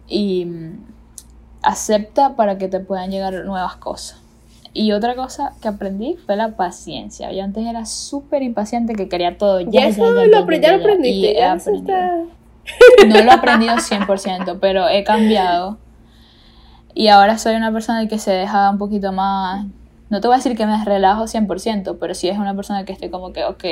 Y 0.07 0.47
acepta 1.63 2.35
para 2.35 2.57
que 2.57 2.67
te 2.67 2.79
puedan 2.79 3.09
llegar 3.09 3.33
nuevas 3.45 3.75
cosas. 3.77 4.19
Y 4.73 4.91
otra 4.91 5.15
cosa 5.15 5.53
que 5.61 5.67
aprendí 5.67 6.17
fue 6.25 6.35
la 6.35 6.55
paciencia. 6.55 7.31
Yo 7.31 7.43
antes 7.43 7.65
era 7.65 7.85
súper 7.85 8.41
impaciente 8.41 8.95
que 8.95 9.07
quería 9.07 9.37
todo 9.37 9.61
ya. 9.61 9.81
Ya, 9.81 9.87
eso 9.87 10.09
lo, 10.09 10.37
aprendí, 10.37 10.65
ya 10.65 10.75
lo 10.75 10.81
aprendiste. 10.81 11.33
ya 11.35 11.53
está... 11.53 12.23
No 13.07 13.21
lo 13.21 13.29
he 13.29 13.33
aprendido 13.33 13.75
100%, 13.75 14.57
pero 14.59 14.87
he 14.87 15.03
cambiado. 15.03 15.77
Y 16.95 17.09
ahora 17.09 17.37
soy 17.37 17.55
una 17.55 17.71
persona 17.71 18.07
que 18.07 18.17
se 18.17 18.31
deja 18.31 18.69
un 18.69 18.77
poquito 18.77 19.11
más... 19.11 19.65
No 20.09 20.21
te 20.21 20.27
voy 20.27 20.35
a 20.35 20.37
decir 20.37 20.55
que 20.55 20.65
me 20.65 20.83
relajo 20.83 21.23
100%, 21.23 21.97
pero 21.99 22.13
sí 22.13 22.29
es 22.29 22.37
una 22.37 22.55
persona 22.55 22.85
que 22.85 22.93
esté 22.93 23.09
como 23.09 23.33
que, 23.33 23.43
ok, 23.45 23.63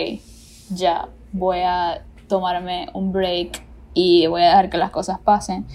ya, 0.70 1.08
voy 1.32 1.60
a 1.60 2.02
tomarme 2.28 2.90
un 2.94 3.12
break 3.12 3.64
y 3.94 4.28
voy 4.28 4.42
a 4.42 4.46
dejar 4.46 4.70
que 4.70 4.78
las 4.78 4.92
cosas 4.92 5.20
pasen. 5.20 5.66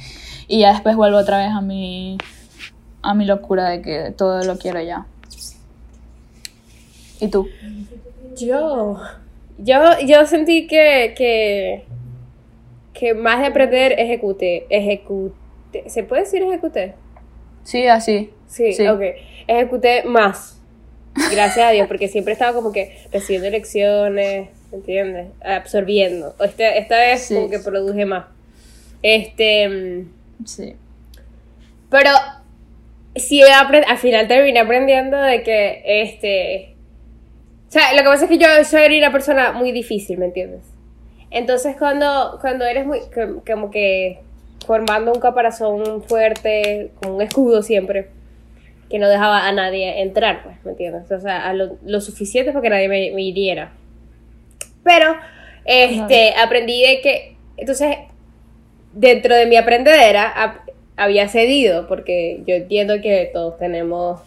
Y 0.48 0.60
ya 0.60 0.72
después 0.72 0.96
vuelvo 0.96 1.18
otra 1.18 1.38
vez 1.38 1.48
a 1.48 1.60
mi, 1.60 2.18
a 3.02 3.14
mi 3.14 3.24
locura 3.24 3.70
de 3.70 3.82
que 3.82 4.12
todo 4.16 4.42
lo 4.44 4.58
quiero 4.58 4.80
ya. 4.80 5.06
¿Y 7.20 7.28
tú? 7.28 7.48
Yo, 8.36 9.00
yo, 9.58 9.98
yo 10.04 10.26
sentí 10.26 10.66
que, 10.66 11.14
que, 11.16 11.84
que 12.92 13.14
más 13.14 13.40
de 13.40 13.46
aprender 13.46 13.92
ejecuté, 13.98 14.66
ejecuté, 14.68 15.88
¿se 15.88 16.02
puede 16.02 16.22
decir 16.22 16.42
ejecuté? 16.42 16.94
Sí, 17.64 17.86
así. 17.86 18.30
Sí, 18.46 18.72
sí, 18.72 18.86
ok, 18.86 19.00
ejecuté 19.48 20.04
más, 20.04 20.60
gracias 21.32 21.66
a 21.66 21.70
Dios, 21.70 21.88
porque 21.88 22.08
siempre 22.08 22.34
estaba 22.34 22.52
como 22.52 22.70
que 22.70 22.96
recibiendo 23.10 23.50
lecciones, 23.50 24.50
¿entiendes? 24.70 25.28
Absorbiendo, 25.42 26.34
esta, 26.44 26.68
esta 26.76 26.98
vez 26.98 27.28
como 27.28 27.50
que 27.50 27.58
produje 27.58 28.04
más. 28.04 28.26
Este... 29.02 30.06
Sí. 30.46 30.76
Pero 31.90 32.10
sí, 33.14 33.42
al 33.42 33.98
final 33.98 34.28
terminé 34.28 34.60
aprendiendo 34.60 35.18
de 35.18 35.42
que, 35.42 35.82
este, 35.84 36.76
o 37.68 37.70
sea, 37.70 37.92
lo 37.92 37.98
que 37.98 38.08
pasa 38.08 38.24
es 38.24 38.30
que 38.30 38.38
yo 38.38 38.48
soy 38.64 38.98
una 38.98 39.12
persona 39.12 39.52
muy 39.52 39.72
difícil, 39.72 40.18
¿me 40.18 40.26
entiendes? 40.26 40.62
Entonces 41.30 41.76
cuando, 41.76 42.38
cuando 42.40 42.64
eres 42.64 42.86
muy, 42.86 43.00
como 43.46 43.70
que 43.70 44.20
formando 44.66 45.12
un 45.12 45.20
caparazón 45.20 46.02
fuerte, 46.02 46.90
como 47.00 47.16
un 47.16 47.22
escudo 47.22 47.62
siempre, 47.62 48.08
que 48.90 48.98
no 48.98 49.08
dejaba 49.08 49.46
a 49.46 49.52
nadie 49.52 50.02
entrar, 50.02 50.42
pues, 50.44 50.56
¿me 50.64 50.72
entiendes? 50.72 51.10
O 51.10 51.20
sea, 51.20 51.48
a 51.48 51.52
lo, 51.52 52.00
suficiente 52.00 52.52
para 52.52 52.62
que 52.62 52.70
nadie 52.70 52.88
me, 52.88 53.22
hiriera. 53.22 53.72
Pero, 54.84 55.16
este, 55.64 56.34
aprendí 56.36 56.82
de 56.82 57.00
que, 57.00 57.36
entonces, 57.56 57.96
dentro 58.96 59.34
de 59.34 59.46
mi 59.46 59.56
aprendedera, 59.56 60.62
había 60.96 61.28
cedido, 61.28 61.86
porque 61.86 62.42
yo 62.46 62.54
entiendo 62.54 63.00
que 63.02 63.30
todos 63.32 63.58
tenemos 63.58 64.20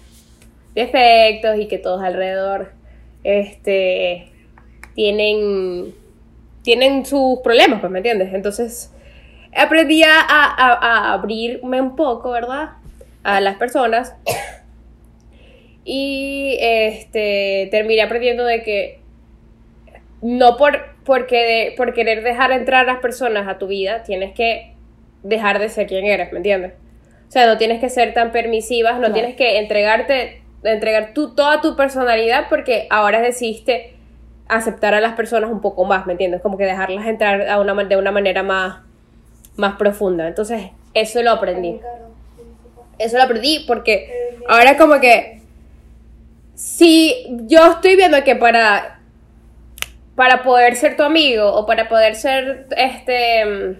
defectos 0.75 1.57
y 1.59 1.67
que 1.67 1.79
todos 1.79 2.01
alrededor 2.03 2.71
este, 3.23 4.27
tienen, 4.93 5.93
tienen 6.61 7.05
sus 7.05 7.39
problemas, 7.39 7.79
pues, 7.79 7.91
¿me 7.91 7.99
entiendes? 7.99 8.31
Entonces, 8.33 8.93
aprendí 9.55 10.03
a, 10.03 10.11
a, 10.29 11.13
abrirme 11.13 11.81
un 11.81 11.95
poco, 11.95 12.31
¿verdad? 12.31 12.73
A 13.23 13.41
las 13.41 13.57
personas. 13.57 14.15
Y 15.83 16.55
este, 16.59 17.67
terminé 17.71 18.03
aprendiendo 18.03 18.45
de 18.45 18.61
que 18.61 18.99
no 20.21 20.57
por, 20.57 20.79
porque 21.05 21.73
por 21.77 21.93
querer 21.93 22.23
dejar 22.23 22.51
entrar 22.51 22.87
a 22.87 22.93
las 22.93 23.01
personas 23.01 23.47
a 23.47 23.57
tu 23.57 23.67
vida, 23.67 24.03
tienes 24.03 24.33
que 24.33 24.73
dejar 25.23 25.59
de 25.59 25.69
ser 25.69 25.87
quien 25.87 26.05
eres, 26.05 26.31
¿me 26.31 26.37
entiendes? 26.37 26.73
O 27.27 27.31
sea, 27.31 27.45
no 27.45 27.57
tienes 27.57 27.79
que 27.79 27.89
ser 27.89 28.13
tan 28.13 28.31
permisivas, 28.31 28.99
no, 28.99 29.13
tienes 29.13 29.35
que 29.35 29.59
entregarte, 29.59 30.41
entregar 30.63 31.13
tu, 31.13 31.35
toda 31.35 31.61
tu 31.61 31.75
personalidad 31.75 32.47
porque 32.49 32.87
ahora 32.89 33.21
decidiste 33.21 33.93
aceptar 34.47 34.95
a 34.95 34.99
las 34.99 35.13
personas 35.13 35.51
un 35.51 35.61
poco 35.61 35.85
más, 35.85 36.07
¿me 36.07 36.13
entiendes? 36.13 36.41
Como 36.41 36.57
que 36.57 36.65
dejarlas 36.65 37.05
entrar 37.05 37.47
a 37.47 37.59
una, 37.59 37.75
de 37.83 37.97
una 37.97 38.11
manera 38.11 38.41
más, 38.41 38.79
más 39.55 39.75
profunda. 39.75 40.27
Entonces, 40.27 40.71
eso 40.95 41.21
lo 41.21 41.31
aprendí. 41.31 41.79
Eso 42.97 43.17
lo 43.17 43.23
aprendí 43.23 43.63
porque 43.67 44.33
ahora 44.47 44.75
como 44.75 44.99
que 44.99 45.41
si 46.55 47.27
yo 47.47 47.73
estoy 47.73 47.95
viendo 47.95 48.23
que 48.23 48.35
para 48.35 48.98
para 50.19 50.43
poder 50.43 50.75
ser 50.75 50.97
tu 50.97 51.03
amigo 51.03 51.47
o 51.47 51.65
para 51.65 51.87
poder 51.87 52.13
ser 52.13 52.67
este 52.75 53.79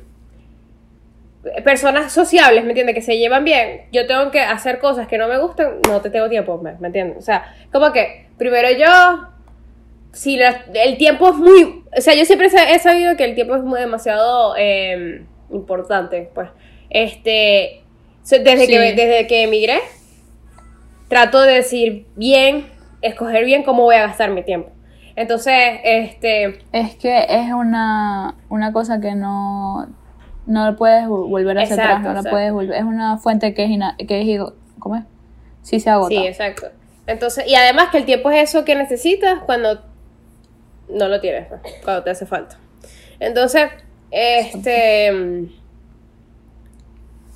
personas 1.66 2.14
sociables, 2.14 2.64
¿me 2.64 2.70
entiendes? 2.70 2.96
Que 2.96 3.02
se 3.02 3.18
llevan 3.18 3.44
bien, 3.44 3.82
yo 3.92 4.08
tengo 4.08 4.32
que 4.32 4.40
hacer 4.40 4.80
cosas 4.80 5.10
que 5.10 5.18
no 5.18 5.28
me 5.28 5.38
gustan, 5.38 5.82
no 5.90 6.00
te 6.00 6.10
tengo 6.10 6.30
tiempo, 6.30 6.58
¿me, 6.58 6.88
entiendes? 6.88 7.18
O 7.18 7.22
sea, 7.22 7.54
como 7.74 7.92
que 7.92 8.28
primero 8.38 8.70
yo, 8.72 9.28
si 10.14 10.40
el 10.76 10.98
tiempo 10.98 11.28
es 11.28 11.36
muy, 11.36 11.84
o 11.98 12.00
sea, 12.00 12.14
yo 12.16 12.24
siempre 12.24 12.48
he 12.48 12.80
sabido 12.80 13.18
que 13.18 13.26
el 13.26 13.36
tiempo 13.36 13.58
es 13.58 13.64
muy 13.64 13.82
demasiado 13.82 14.56
em, 14.56 15.28
importante, 15.52 16.30
pues, 16.34 16.48
este, 16.90 17.82
desde, 18.24 18.66
que, 18.66 18.80
desde 18.80 19.28
que 19.28 19.44
emigré, 19.44 19.80
trato 21.10 21.42
de 21.42 21.56
decir 21.56 22.06
bien, 22.16 22.66
escoger 23.02 23.44
bien 23.44 23.64
cómo 23.64 23.84
voy 23.84 23.96
a 23.96 24.08
gastar 24.08 24.30
mi 24.30 24.44
tiempo. 24.44 24.79
Entonces, 25.20 25.82
este... 25.84 26.60
Es 26.72 26.96
que 26.96 27.26
es 27.28 27.52
una, 27.52 28.36
una 28.48 28.72
cosa 28.72 29.02
que 29.02 29.16
no 29.16 29.90
no 30.46 30.78
puedes 30.78 31.10
volver 31.10 31.60
hacia 31.60 31.76
atrás, 31.76 32.24
no 32.24 32.24
puedes 32.24 32.54
volver. 32.54 32.78
Es 32.78 32.86
una 32.86 33.18
fuente 33.18 33.54
que 33.54 33.66
es, 33.66 34.08
que 34.08 34.22
es 34.22 34.42
¿cómo 34.80 34.96
es? 34.96 35.04
Sí 35.62 35.82
se 35.82 35.90
agota. 35.90 36.16
Sí, 36.16 36.26
exacto. 36.26 36.70
Entonces, 37.06 37.46
y 37.48 37.56
además 37.56 37.90
que 37.90 37.98
el 37.98 38.06
tiempo 38.06 38.32
es 38.32 38.50
eso 38.50 38.64
que 38.64 38.76
necesitas 38.76 39.40
cuando 39.46 39.82
no 40.88 41.10
lo 41.10 41.20
tienes, 41.20 41.48
pues, 41.48 41.62
cuando 41.84 42.02
te 42.04 42.12
hace 42.12 42.26
falta. 42.26 42.58
Entonces, 43.20 43.70
este 44.12 45.50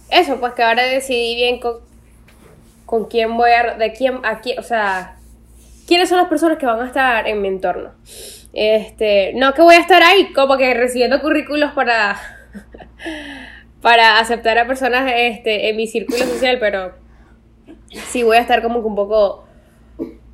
eso, 0.09 0.39
pues 0.39 0.53
que 0.53 0.63
ahora 0.63 0.83
decidí 0.83 1.35
bien 1.35 1.59
con, 1.59 1.79
con 2.85 3.09
quién 3.09 3.35
voy 3.35 3.51
a 3.51 3.75
de 3.75 3.91
quién 3.91 4.21
a 4.23 4.39
quién, 4.39 4.57
o 4.57 4.63
sea, 4.63 5.17
quiénes 5.87 6.09
son 6.09 6.17
las 6.17 6.27
personas 6.27 6.57
que 6.57 6.65
van 6.65 6.81
a 6.81 6.87
estar 6.87 7.27
en 7.27 7.41
mi 7.41 7.47
entorno. 7.47 7.91
Este, 8.53 9.33
no 9.35 9.53
que 9.53 9.61
voy 9.61 9.75
a 9.75 9.79
estar 9.79 10.03
ahí 10.03 10.31
como 10.33 10.57
que 10.57 10.73
recibiendo 10.73 11.19
currículos 11.21 11.71
para 11.71 12.19
para 13.83 14.17
aceptar 14.17 14.57
a 14.57 14.65
personas 14.65 15.11
este, 15.13 15.69
en 15.69 15.75
mi 15.75 15.87
círculo 15.87 16.19
social, 16.19 16.57
pero 16.59 16.93
sí 17.89 18.23
voy 18.23 18.37
a 18.37 18.39
estar 18.39 18.63
como 18.63 18.81
que 18.81 18.87
un 18.87 18.95
poco... 18.95 19.43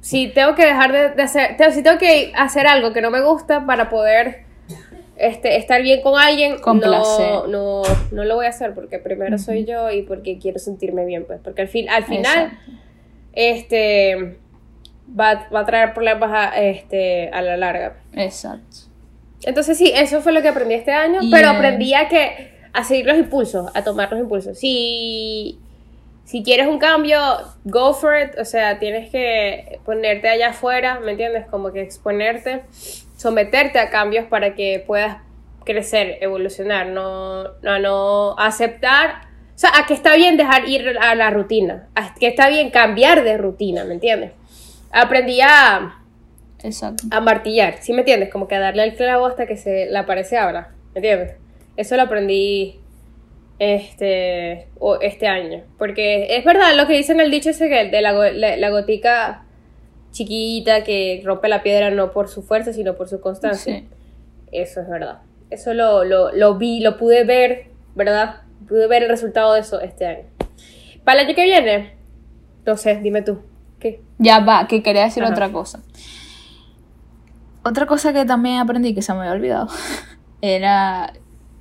Si 0.01 0.27
tengo 0.29 0.55
que 0.55 0.65
dejar 0.65 1.15
de, 1.15 1.21
hacer, 1.21 1.57
si 1.73 1.83
tengo 1.83 1.97
que 1.97 2.31
hacer 2.35 2.67
algo 2.67 2.93
que 2.93 3.01
no 3.01 3.09
me 3.09 3.21
gusta 3.21 3.65
para 3.65 3.89
poder 3.89 4.45
este, 5.17 5.57
estar 5.57 5.81
bien 5.81 6.01
con 6.01 6.17
alguien, 6.17 6.57
no, 6.63 7.47
no, 7.47 7.81
no, 8.11 8.23
lo 8.23 8.35
voy 8.35 8.45
a 8.45 8.49
hacer 8.49 8.73
porque 8.73 8.99
primero 8.99 9.37
soy 9.39 9.65
yo 9.65 9.89
y 9.91 10.03
porque 10.03 10.37
quiero 10.37 10.59
sentirme 10.59 11.03
bien, 11.03 11.25
pues, 11.25 11.41
porque 11.43 11.63
al, 11.63 11.67
fin, 11.67 11.89
al 11.89 12.05
final, 12.05 12.57
este, 13.33 14.37
va, 15.17 15.47
va, 15.53 15.61
a 15.61 15.65
traer 15.65 15.93
problemas 15.93 16.31
a, 16.33 16.59
este, 16.59 17.29
a 17.29 17.41
la 17.41 17.57
larga. 17.57 17.97
Exacto. 18.13 18.89
Entonces 19.43 19.77
sí, 19.77 19.91
eso 19.95 20.21
fue 20.21 20.33
lo 20.33 20.41
que 20.41 20.49
aprendí 20.49 20.75
este 20.75 20.91
año, 20.91 21.21
pero 21.31 21.49
aprendí 21.49 21.93
a 21.93 22.09
que 22.09 22.59
a 22.73 22.83
seguir 22.83 23.05
los 23.05 23.17
impulsos, 23.17 23.71
a 23.73 23.83
tomar 23.83 24.11
los 24.11 24.19
impulsos. 24.19 24.59
Si, 24.59 25.59
si 26.25 26.43
quieres 26.43 26.67
un 26.67 26.77
cambio, 26.77 27.19
go 27.63 27.93
for 27.93 28.15
it. 28.17 28.37
O 28.39 28.45
sea, 28.45 28.79
tienes 28.79 29.09
que 29.09 29.79
ponerte 29.85 30.29
allá 30.29 30.49
afuera, 30.49 30.99
¿me 30.99 31.11
entiendes? 31.11 31.45
Como 31.47 31.71
que 31.71 31.81
exponerte, 31.81 32.63
someterte 33.17 33.79
a 33.79 33.89
cambios 33.89 34.25
para 34.25 34.55
que 34.55 34.83
puedas 34.85 35.17
crecer, 35.63 36.17
evolucionar, 36.21 36.87
no, 36.87 37.43
no, 37.61 37.79
no 37.79 38.35
aceptar. 38.37 39.29
O 39.55 39.59
sea, 39.59 39.71
a 39.77 39.85
que 39.85 39.93
está 39.93 40.15
bien 40.15 40.37
dejar 40.37 40.67
ir 40.69 40.97
a 41.01 41.15
la 41.15 41.29
rutina, 41.31 41.89
a 41.95 42.13
que 42.13 42.27
está 42.27 42.49
bien 42.49 42.69
cambiar 42.69 43.23
de 43.23 43.37
rutina, 43.37 43.83
¿me 43.83 43.93
entiendes? 43.93 44.31
Aprendí 44.91 45.39
a, 45.41 46.03
a 47.11 47.21
martillar, 47.21 47.77
¿sí 47.81 47.93
me 47.93 47.99
entiendes? 47.99 48.29
Como 48.29 48.47
que 48.47 48.55
a 48.55 48.59
darle 48.59 48.81
al 48.83 48.95
clavo 48.95 49.25
hasta 49.25 49.45
que 49.45 49.57
se 49.57 49.85
le 49.85 49.97
aparece 49.97 50.37
ahora, 50.37 50.73
¿me 50.93 50.99
entiendes? 50.99 51.35
Eso 51.77 51.95
lo 51.95 52.03
aprendí 52.03 52.79
este, 53.59 54.67
este 55.01 55.27
año. 55.27 55.63
Porque 55.77 56.35
es 56.35 56.43
verdad 56.43 56.75
lo 56.75 56.87
que 56.87 56.93
dicen 56.93 57.19
el 57.19 57.31
dicho 57.31 57.51
ese 57.51 57.69
que 57.69 57.89
de 57.89 58.01
la, 58.01 58.13
la, 58.31 58.69
gotica 58.69 59.45
chiquita 60.11 60.83
que 60.83 61.21
rompe 61.23 61.47
la 61.47 61.63
piedra 61.63 61.91
no 61.91 62.11
por 62.11 62.27
su 62.27 62.41
fuerza, 62.41 62.73
sino 62.73 62.95
por 62.95 63.07
su 63.07 63.21
constancia. 63.21 63.83
Eso 64.51 64.81
es 64.81 64.89
verdad. 64.89 65.19
Eso 65.49 65.73
lo, 65.73 66.03
lo, 66.03 66.31
lo 66.31 66.57
vi, 66.57 66.79
lo 66.79 66.97
pude 66.97 67.23
ver 67.23 67.69
¿verdad? 67.95 68.41
Pude 68.67 68.87
ver 68.87 69.03
el 69.03 69.09
resultado 69.09 69.53
de 69.53 69.59
eso 69.61 69.79
este 69.81 70.05
año. 70.05 70.23
Para 71.03 71.21
el 71.21 71.27
año 71.27 71.35
que 71.35 71.43
viene, 71.43 71.95
no 72.65 72.77
sé, 72.77 72.99
dime 73.01 73.21
tú. 73.21 73.39
¿Qué? 73.79 74.01
Ya 74.17 74.39
va, 74.39 74.67
que 74.67 74.83
quería 74.83 75.03
decir 75.03 75.23
Ajá. 75.23 75.31
otra 75.31 75.51
cosa. 75.51 75.81
Otra 77.63 77.85
cosa 77.85 78.13
que 78.13 78.25
también 78.25 78.59
aprendí 78.59 78.93
que 78.93 79.01
se 79.01 79.13
me 79.13 79.19
había 79.19 79.31
olvidado 79.31 79.67
era, 80.41 81.13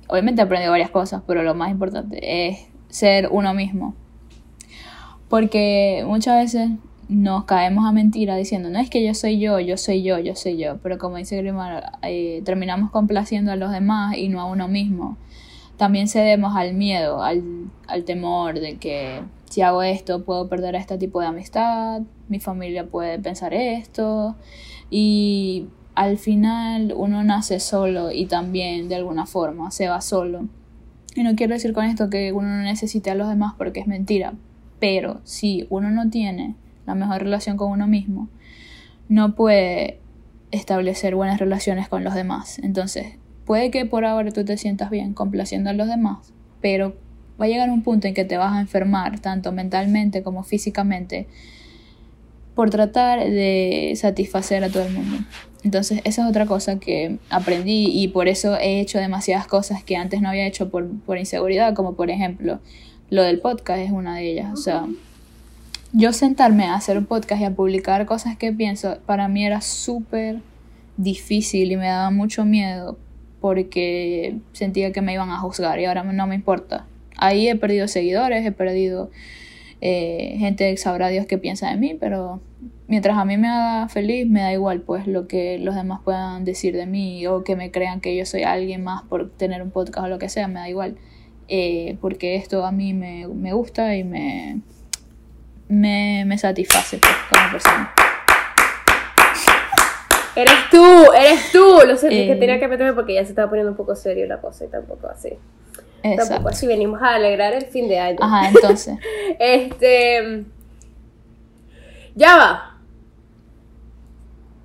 obviamente 0.07 0.41
aprendí 0.41 0.67
varias 0.67 0.89
cosas, 0.89 1.21
pero 1.27 1.43
lo 1.43 1.55
más 1.55 1.71
importante 1.71 2.47
es 2.47 2.67
ser 2.89 3.29
uno 3.31 3.53
mismo. 3.53 3.95
Porque 5.29 6.03
muchas 6.07 6.41
veces 6.41 6.69
nos 7.09 7.45
caemos 7.45 7.85
a 7.85 7.91
mentira 7.91 8.35
diciendo, 8.35 8.69
no 8.69 8.79
es 8.79 8.89
que 8.89 9.05
yo 9.05 9.13
soy 9.13 9.39
yo, 9.39 9.59
yo 9.59 9.77
soy 9.77 10.03
yo, 10.03 10.19
yo 10.19 10.35
soy 10.35 10.57
yo. 10.57 10.77
Pero 10.77 10.97
como 10.97 11.17
dice 11.17 11.37
Grimar, 11.37 11.99
eh, 12.03 12.41
terminamos 12.45 12.91
complaciendo 12.91 13.51
a 13.51 13.55
los 13.55 13.71
demás 13.71 14.15
y 14.17 14.29
no 14.29 14.41
a 14.41 14.45
uno 14.45 14.67
mismo. 14.67 15.17
También 15.77 16.07
cedemos 16.07 16.55
al 16.55 16.73
miedo, 16.73 17.23
al, 17.23 17.43
al 17.87 18.03
temor 18.03 18.59
de 18.59 18.77
que 18.77 19.21
si 19.49 19.61
hago 19.61 19.81
esto 19.83 20.23
puedo 20.23 20.47
perder 20.47 20.75
este 20.75 20.97
tipo 20.97 21.19
de 21.19 21.27
amistad, 21.27 22.01
mi 22.27 22.39
familia 22.39 22.87
puede 22.87 23.19
pensar 23.19 23.53
esto. 23.53 24.35
Y 24.89 25.67
al 25.95 26.17
final 26.17 26.93
uno 26.95 27.23
nace 27.23 27.59
solo 27.59 28.11
y 28.11 28.27
también 28.27 28.87
de 28.89 28.95
alguna 28.95 29.25
forma 29.25 29.71
se 29.71 29.89
va 29.89 30.01
solo. 30.01 30.47
Y 31.15 31.23
no 31.23 31.35
quiero 31.35 31.55
decir 31.55 31.73
con 31.73 31.85
esto 31.85 32.09
que 32.09 32.31
uno 32.31 32.47
no 32.47 32.61
necesite 32.61 33.09
a 33.09 33.15
los 33.15 33.27
demás 33.27 33.55
porque 33.57 33.79
es 33.79 33.87
mentira. 33.87 34.35
Pero 34.79 35.19
si 35.23 35.67
uno 35.69 35.89
no 35.89 36.09
tiene 36.09 36.55
la 36.85 36.95
mejor 36.95 37.23
relación 37.23 37.57
con 37.57 37.71
uno 37.71 37.87
mismo, 37.87 38.29
no 39.09 39.35
puede 39.35 39.99
establecer 40.51 41.15
buenas 41.15 41.39
relaciones 41.39 41.89
con 41.89 42.03
los 42.03 42.13
demás. 42.13 42.59
Entonces, 42.59 43.17
puede 43.45 43.71
que 43.71 43.85
por 43.85 44.05
ahora 44.05 44.31
tú 44.31 44.45
te 44.45 44.57
sientas 44.57 44.91
bien 44.91 45.13
complaciendo 45.13 45.71
a 45.71 45.73
los 45.73 45.87
demás, 45.87 46.33
pero 46.61 46.95
va 47.39 47.45
a 47.45 47.47
llegar 47.47 47.69
un 47.69 47.83
punto 47.83 48.07
en 48.07 48.13
que 48.13 48.25
te 48.25 48.37
vas 48.37 48.53
a 48.53 48.61
enfermar, 48.61 49.19
tanto 49.19 49.51
mentalmente 49.51 50.23
como 50.23 50.43
físicamente, 50.43 51.27
por 52.55 52.69
tratar 52.69 53.19
de 53.19 53.93
satisfacer 53.95 54.63
a 54.63 54.69
todo 54.69 54.83
el 54.83 54.93
mundo. 54.93 55.17
Entonces, 55.63 56.01
esa 56.03 56.23
es 56.23 56.29
otra 56.29 56.45
cosa 56.45 56.79
que 56.79 57.17
aprendí 57.29 57.87
y 57.91 58.09
por 58.09 58.27
eso 58.27 58.57
he 58.57 58.79
hecho 58.79 58.97
demasiadas 58.97 59.47
cosas 59.47 59.83
que 59.83 59.97
antes 59.97 60.21
no 60.21 60.29
había 60.29 60.47
hecho 60.47 60.69
por, 60.69 60.89
por 61.01 61.17
inseguridad, 61.17 61.73
como 61.73 61.95
por 61.95 62.09
ejemplo 62.09 62.59
lo 63.09 63.23
del 63.23 63.39
podcast 63.39 63.79
es 63.79 63.91
una 63.91 64.15
de 64.15 64.31
ellas. 64.31 64.53
O 64.53 64.57
sea, 64.57 64.85
yo 65.91 66.13
sentarme 66.13 66.65
a 66.65 66.75
hacer 66.75 66.97
un 66.97 67.05
podcast 67.05 67.41
y 67.41 67.45
a 67.45 67.55
publicar 67.55 68.05
cosas 68.05 68.37
que 68.37 68.53
pienso, 68.53 68.99
para 69.05 69.27
mí 69.27 69.45
era 69.45 69.61
súper 69.61 70.41
difícil 70.97 71.71
y 71.71 71.77
me 71.77 71.87
daba 71.87 72.11
mucho 72.11 72.45
miedo 72.45 72.97
porque 73.41 74.37
sentía 74.51 74.91
que 74.91 75.01
me 75.01 75.13
iban 75.13 75.31
a 75.31 75.39
juzgar 75.39 75.79
y 75.79 75.85
ahora 75.85 76.03
no 76.03 76.27
me 76.27 76.35
importa. 76.35 76.85
Ahí 77.19 77.47
he 77.49 77.55
perdido 77.55 77.87
seguidores, 77.87 78.45
he 78.45 78.51
perdido 78.51 79.09
eh, 79.81 80.35
gente, 80.39 80.75
sabrá 80.77 81.07
Dios 81.09 81.25
qué 81.25 81.37
piensa 81.37 81.69
de 81.69 81.77
mí, 81.77 81.95
pero 81.99 82.41
mientras 82.87 83.17
a 83.17 83.25
mí 83.25 83.37
me 83.37 83.47
haga 83.47 83.87
feliz, 83.89 84.27
me 84.27 84.41
da 84.41 84.51
igual 84.53 84.81
pues 84.81 85.07
lo 85.07 85.27
que 85.27 85.57
los 85.59 85.75
demás 85.75 86.01
puedan 86.03 86.43
decir 86.45 86.75
de 86.75 86.85
mí 86.85 87.25
o 87.27 87.43
que 87.43 87.55
me 87.55 87.71
crean 87.71 88.01
que 88.01 88.15
yo 88.15 88.25
soy 88.25 88.43
alguien 88.43 88.83
más 88.83 89.03
por 89.03 89.29
tener 89.31 89.61
un 89.61 89.71
podcast 89.71 90.05
o 90.05 90.09
lo 90.09 90.19
que 90.19 90.29
sea, 90.29 90.47
me 90.47 90.59
da 90.59 90.69
igual. 90.69 90.97
Eh, 91.47 91.97
porque 92.01 92.35
esto 92.35 92.65
a 92.65 92.71
mí 92.71 92.93
me, 92.93 93.27
me 93.27 93.53
gusta 93.53 93.95
y 93.95 94.03
me, 94.03 94.61
me, 95.67 96.23
me 96.25 96.37
satisface 96.37 96.97
pues, 96.99 97.13
como 97.31 97.51
persona. 97.51 97.91
Eres 100.35 100.53
tú, 100.71 101.11
eres 101.13 101.51
tú. 101.51 101.79
Lo 101.87 101.97
sé, 101.97 102.07
es 102.07 102.13
que 102.27 102.31
Eh. 102.33 102.35
tenía 102.35 102.59
que 102.59 102.67
meterme 102.67 102.93
porque 102.93 103.13
ya 103.15 103.23
se 103.23 103.29
estaba 103.31 103.49
poniendo 103.49 103.71
un 103.71 103.77
poco 103.77 103.95
serio 103.95 104.25
la 104.27 104.39
cosa 104.39 104.65
y 104.65 104.67
tampoco 104.67 105.07
así. 105.07 105.29
Exacto. 106.03 106.29
Tampoco 106.29 106.49
así 106.49 106.65
venimos 106.67 107.01
a 107.01 107.15
alegrar 107.15 107.53
el 107.53 107.65
fin 107.65 107.87
de 107.87 107.99
año. 107.99 108.17
Ajá, 108.21 108.49
entonces. 108.55 108.97
Este. 109.39 110.43
Ya 112.15 112.37
va. 112.37 112.65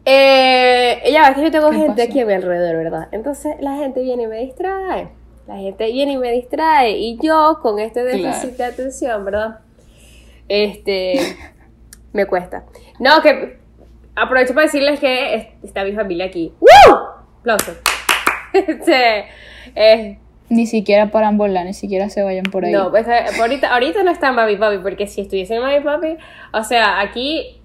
Eh, 0.07 1.03
ya 1.11 1.23
va, 1.23 1.29
es 1.29 1.35
que 1.37 1.43
yo 1.45 1.51
tengo 1.51 1.71
¿Qué 1.71 1.77
gente 1.79 1.93
pasó? 2.03 2.11
aquí 2.11 2.21
a 2.21 2.27
mi 2.27 2.33
alrededor, 2.35 2.77
¿verdad? 2.77 3.09
Entonces 3.13 3.57
la 3.61 3.77
gente 3.77 4.03
viene 4.03 4.25
y 4.25 4.27
me 4.27 4.39
distrae. 4.39 5.09
La 5.47 5.57
gente 5.57 5.91
viene 5.91 6.13
y 6.13 6.19
me 6.19 6.31
distrae. 6.33 6.93
Y 6.99 7.19
yo, 7.23 7.59
con 7.63 7.79
este 7.79 8.03
déficit 8.05 8.55
Claro. 8.57 8.57
de 8.57 8.65
atención, 8.65 9.25
¿verdad? 9.25 9.61
Este. 10.49 11.37
me 12.13 12.27
cuesta. 12.27 12.65
No, 12.99 13.21
que. 13.23 13.59
Aprovecho 14.17 14.55
para 14.55 14.67
decirles 14.67 15.01
que 15.01 15.35
es- 15.35 15.47
está 15.65 15.83
mi 15.85 15.93
familia 15.93 16.27
aquí. 16.27 16.53
¡Woo! 16.61 16.97
Aplausos. 17.41 17.77
Este. 18.53 19.25
eh, 19.75 20.19
Ni 20.55 20.67
siquiera 20.67 21.11
paran 21.11 21.37
volar, 21.37 21.67
ni 21.67 21.75
siquiera 21.75 22.09
se 22.09 22.23
vayan 22.23 22.45
por 22.45 22.65
ahí. 22.65 22.73
no, 22.73 22.91
pues 22.91 23.09
eh, 23.09 23.25
ahorita, 23.41 23.73
ahorita 23.73 24.05
no 24.05 24.11
está 24.13 24.31
Mami 24.31 24.57
Papi, 24.57 24.79
porque 24.79 25.09
si 25.09 25.23
estuviese 25.23 25.59
Mami 25.59 25.81
Papi, 25.81 26.17
o 26.53 26.63
sea, 26.63 27.01
aquí 27.01 27.61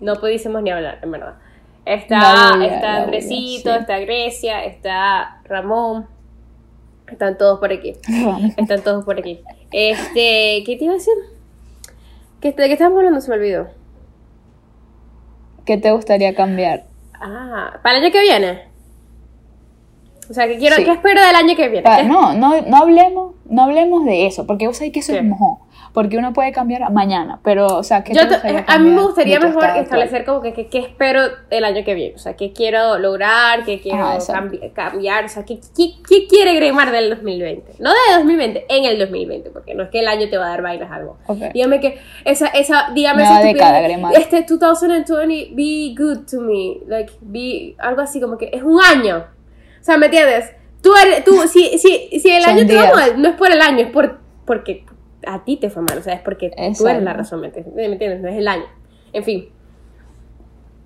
no 0.00 0.16
pudiésemos 0.16 0.62
ni 0.62 0.70
hablar, 0.70 0.98
en 1.02 1.10
verdad. 1.12 1.34
Está, 1.84 2.52
bulla, 2.54 2.74
está 2.74 2.96
Andresito, 2.96 3.70
bulla, 3.70 3.76
sí. 3.76 3.80
está 3.82 3.98
Grecia, 4.00 4.64
está 4.64 5.40
Ramón, 5.44 6.08
están 7.06 7.38
todos 7.38 7.60
por 7.60 7.72
aquí. 7.72 7.92
Están 8.56 8.82
todos 8.82 9.04
por 9.04 9.18
aquí. 9.18 9.40
Este, 9.70 10.64
¿qué 10.64 10.76
te 10.76 10.84
iba 10.84 10.94
a 10.94 10.96
decir? 10.96 11.14
¿Qué, 12.40 12.52
¿De 12.52 12.66
qué 12.66 12.72
estábamos 12.72 12.98
hablando? 12.98 13.20
Se 13.20 13.30
me 13.30 13.36
olvidó. 13.36 13.68
¿Qué 15.64 15.76
te 15.78 15.92
gustaría 15.92 16.34
cambiar? 16.34 16.84
Ah, 17.14 17.78
¿para 17.82 17.98
el 17.98 18.04
año 18.04 18.12
que 18.12 18.20
viene? 18.20 18.73
O 20.30 20.34
sea, 20.34 20.46
¿qué, 20.48 20.58
quiero, 20.58 20.76
Sí. 20.76 20.84
¿qué 20.84 20.92
espero 20.92 21.20
del 21.24 21.34
año 21.36 21.54
que 21.56 21.68
viene? 21.68 21.82
Pa- 21.82 21.98
¿Qué- 21.98 22.04
no, 22.04 22.32
no, 22.34 22.60
no 22.62 22.76
hablemos, 22.76 23.34
no 23.46 23.62
hablemos 23.64 24.04
de 24.04 24.26
eso, 24.26 24.46
porque 24.46 24.66
vos 24.66 24.76
sabés 24.76 24.92
que 24.92 25.00
eso 25.00 25.12
¿Qué? 25.12 25.18
es 25.18 25.24
mojón. 25.24 25.58
Porque 25.92 26.18
uno 26.18 26.32
puede 26.32 26.50
cambiar 26.50 26.90
mañana, 26.90 27.38
pero, 27.44 27.68
o 27.68 27.84
sea, 27.84 28.02
¿qué 28.02 28.14
Yo 28.14 28.26
te 28.26 28.34
a 28.66 28.78
mí 28.80 28.90
me 28.90 29.00
gustaría 29.02 29.38
mejor 29.38 29.62
estado 29.62 29.80
actual? 29.80 29.84
establecer 29.84 30.24
como 30.24 30.40
que 30.40 30.52
que- 30.52 30.66
qué 30.66 30.78
espero 30.80 31.20
el 31.50 31.64
año 31.64 31.84
que 31.84 31.94
viene, 31.94 32.16
o 32.16 32.18
sea, 32.18 32.34
qué 32.34 32.52
quiero 32.52 32.98
lograr, 32.98 33.64
qué 33.64 33.80
quiero 33.80 34.12
exacto. 34.12 34.56
cambi- 34.56 34.72
cambiar, 34.72 35.24
o 35.26 35.28
sea, 35.28 35.44
qué, 35.44 35.60
qué, 35.76 36.26
quiere 36.26 36.54
Greymar 36.54 36.90
del 36.90 37.10
2020. 37.10 37.74
No 37.78 37.90
de 37.90 38.16
2020, 38.16 38.66
en 38.68 38.84
el 38.86 38.98
2020, 38.98 39.50
porque 39.50 39.74
no 39.76 39.84
es 39.84 39.90
que 39.90 40.00
el 40.00 40.08
año 40.08 40.28
te 40.28 40.36
va 40.36 40.46
a 40.46 40.48
dar 40.48 40.62
vainas 40.62 40.90
algo. 40.90 41.18
Ok. 41.28 41.38
Dígame 41.54 41.78
que 41.78 41.96
esa, 42.24 42.48
esa, 42.48 42.90
dígame 42.92 43.22
esa 43.22 43.38
década, 43.40 43.80
Greymar. 43.80 44.16
Este 44.16 44.44
2020, 44.48 45.50
be 45.54 45.94
good 45.96 46.26
to 46.28 46.40
me, 46.40 46.78
like, 46.88 47.12
be, 47.20 47.76
algo 47.78 48.00
así 48.00 48.20
como 48.20 48.36
que 48.36 48.50
es 48.52 48.64
un 48.64 48.80
año. 48.82 49.26
O 49.84 49.86
sea, 49.86 49.98
¿me 49.98 50.06
entiendes? 50.06 50.50
Tú, 50.80 50.94
eres, 50.96 51.24
tú 51.24 51.36
si, 51.46 51.76
si, 51.76 52.18
si 52.18 52.30
el 52.30 52.42
año 52.42 52.66
te 52.66 52.74
va 52.74 52.90
mal, 52.94 53.20
no 53.20 53.28
es 53.28 53.34
por 53.34 53.52
el 53.52 53.60
año, 53.60 53.80
es 53.84 53.90
por, 53.90 54.18
porque 54.46 54.86
a 55.26 55.44
ti 55.44 55.58
te 55.58 55.68
fue 55.68 55.82
mal, 55.82 55.98
o 55.98 56.02
sea, 56.02 56.14
es 56.14 56.22
porque 56.22 56.50
tú 56.78 56.88
eres 56.88 57.02
la 57.02 57.12
razón, 57.12 57.42
¿me 57.42 57.48
entiendes? 57.48 58.22
No 58.22 58.28
es 58.30 58.36
el 58.38 58.48
año. 58.48 58.64
En 59.12 59.24
fin. 59.24 59.50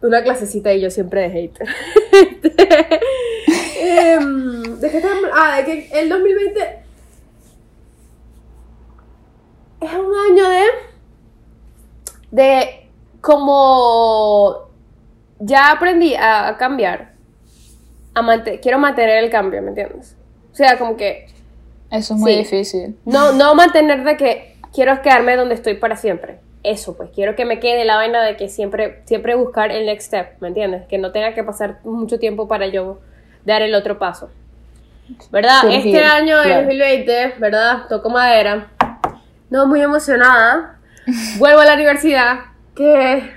Una 0.03 0.25
clasecita 0.25 0.73
y 0.75 0.81
yo 0.81 0.91
siempre 0.91 1.23
de 1.23 1.31
hater. 1.31 1.69
Em, 3.81 4.81
¿De 4.81 4.91
qué? 4.91 5.01
Ah, 5.33 5.59
de 5.59 5.65
que 5.65 6.01
el 6.01 6.09
2020 6.09 6.79
es 9.81 9.95
un 9.95 10.33
año 10.33 10.49
de. 10.49 10.65
de 12.33 12.91
como. 13.21 14.69
Ya 15.39 15.71
aprendí 15.71 16.17
a, 16.17 16.49
a 16.49 16.57
cambiar. 16.57 17.18
A 18.15 18.43
quiero 18.61 18.79
mantener 18.79 19.23
el 19.23 19.31
cambio, 19.31 19.63
¿me 19.63 19.69
entiendes? 19.69 20.17
O 20.53 20.55
sea, 20.55 20.79
como 20.79 20.97
que. 20.97 21.27
Eso 21.91 22.15
es 22.15 22.21
muy 22.21 22.33
Sí. 22.33 22.39
difícil. 22.39 22.99
No, 23.05 23.33
no 23.33 23.55
mantener 23.55 24.03
de 24.05 24.17
que 24.17 24.57
quiero 24.75 25.01
quedarme 25.03 25.37
donde 25.37 25.55
estoy 25.55 25.75
para 25.75 25.97
siempre. 25.97 26.41
Eso, 26.65 26.97
pues 26.97 27.11
quiero 27.15 27.37
que 27.37 27.45
me 27.45 27.61
quede 27.61 27.85
la 27.85 27.97
vaina 27.97 28.23
de 28.23 28.37
que 28.37 28.49
siempre, 28.49 29.03
siempre 29.05 29.35
buscar 29.37 29.71
el 29.71 29.87
next 29.87 30.09
step, 30.09 30.41
¿me 30.41 30.49
entiendes? 30.49 30.87
Que 30.89 30.99
no 30.99 31.13
tenga 31.13 31.33
que 31.33 31.45
pasar 31.45 31.79
mucho 31.85 32.19
tiempo 32.19 32.49
para 32.49 32.67
yo 32.67 32.99
dar 33.45 33.63
el 33.63 33.75
otro 33.75 33.99
paso. 33.99 34.31
¿Verdad? 35.31 35.63
Surgir, 35.63 35.95
este 35.97 36.05
año, 36.05 36.37
el 36.39 36.43
claro. 36.45 36.63
2020, 36.63 37.35
¿verdad? 37.39 37.87
Toco 37.89 38.11
madera. 38.11 38.69
No, 39.49 39.67
muy 39.67 39.81
emocionada. 39.81 40.79
Vuelvo 41.39 41.61
a 41.61 41.65
la 41.65 41.75
universidad. 41.75 42.41
Que. 42.75 43.31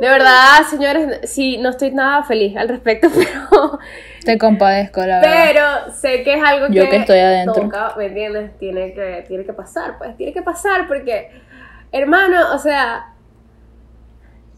De 0.00 0.08
verdad, 0.08 0.62
señores, 0.70 1.20
sí, 1.30 1.58
no 1.58 1.70
estoy 1.70 1.90
nada 1.90 2.22
feliz 2.22 2.56
al 2.56 2.68
respecto, 2.68 3.08
pero. 3.14 3.78
Te 4.24 4.38
compadezco, 4.38 5.00
la 5.00 5.20
verdad. 5.20 5.44
Pero 5.46 5.94
sé 5.94 6.22
que 6.22 6.34
es 6.34 6.42
algo 6.42 6.68
Yo 6.68 6.84
que, 6.84 6.90
que 6.90 6.96
estoy 6.96 7.18
adentro. 7.18 7.62
toca, 7.62 7.94
¿me 7.96 8.06
entiendes? 8.06 8.56
Tiene 8.58 8.92
que, 8.92 9.24
tiene 9.26 9.44
que 9.44 9.52
pasar, 9.52 9.98
pues, 9.98 10.16
tiene 10.16 10.32
que 10.32 10.42
pasar 10.42 10.86
porque, 10.86 11.30
hermano, 11.92 12.54
o 12.54 12.58
sea, 12.58 13.14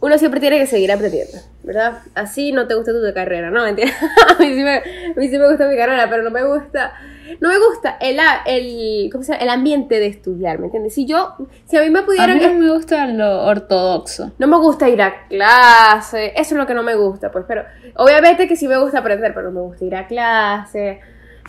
uno 0.01 0.19
siempre 0.19 0.41
tiene 0.41 0.59
que 0.59 0.67
seguir 0.67 0.91
aprendiendo, 0.91 1.39
¿verdad? 1.63 1.99
Así 2.15 2.53
no 2.53 2.67
te 2.67 2.75
gusta 2.75 2.93
tu 2.93 3.15
carrera, 3.15 3.51
¿no? 3.51 3.63
¿Me 3.65 3.71
entiendes? 3.71 3.97
a, 4.29 4.39
mí 4.41 4.55
sí 4.55 4.63
me, 4.63 4.77
a 4.77 4.83
mí 5.17 5.29
sí 5.29 5.39
me 5.39 5.49
gusta 5.49 5.69
mi 5.69 5.77
carrera, 5.77 6.09
pero 6.11 6.23
no 6.23 6.31
me 6.31 6.43
gusta, 6.43 6.93
no 7.41 7.49
me 7.49 7.59
gusta 7.59 7.97
el, 8.01 8.19
a- 8.19 8.43
el, 8.47 9.09
¿cómo 9.13 9.23
se 9.23 9.33
llama? 9.33 9.43
el 9.45 9.51
ambiente 9.51 10.01
de 10.01 10.07
estudiar, 10.07 10.59
¿me 10.59 10.67
entiendes? 10.67 10.95
Si 10.95 11.07
yo, 11.07 11.35
si 11.67 11.77
a 11.77 11.83
mí 11.83 11.91
me 11.91 12.01
A 12.01 12.05
pudieran... 12.07 12.39
mí 12.39 12.45
no 12.47 12.55
me 12.55 12.71
gusta 12.73 13.07
lo 13.07 13.45
ortodoxo. 13.47 14.33
No 14.39 14.47
me 14.47 14.57
gusta 14.59 14.89
ir 14.89 15.01
a 15.03 15.27
clase, 15.29 16.29
eso 16.37 16.55
es 16.55 16.59
lo 16.59 16.67
que 16.67 16.75
no 16.75 16.83
me 16.83 16.95
gusta, 16.95 17.31
pues, 17.31 17.45
pero 17.47 17.65
obviamente 17.97 18.49
que 18.49 18.57
sí 18.57 18.67
me 18.69 18.79
gusta 18.79 18.99
aprender, 18.99 19.33
pero 19.35 19.51
no 19.51 19.61
me 19.61 19.67
gusta 19.67 19.85
ir 19.85 19.95
a 19.97 20.07
clase, 20.07 21.01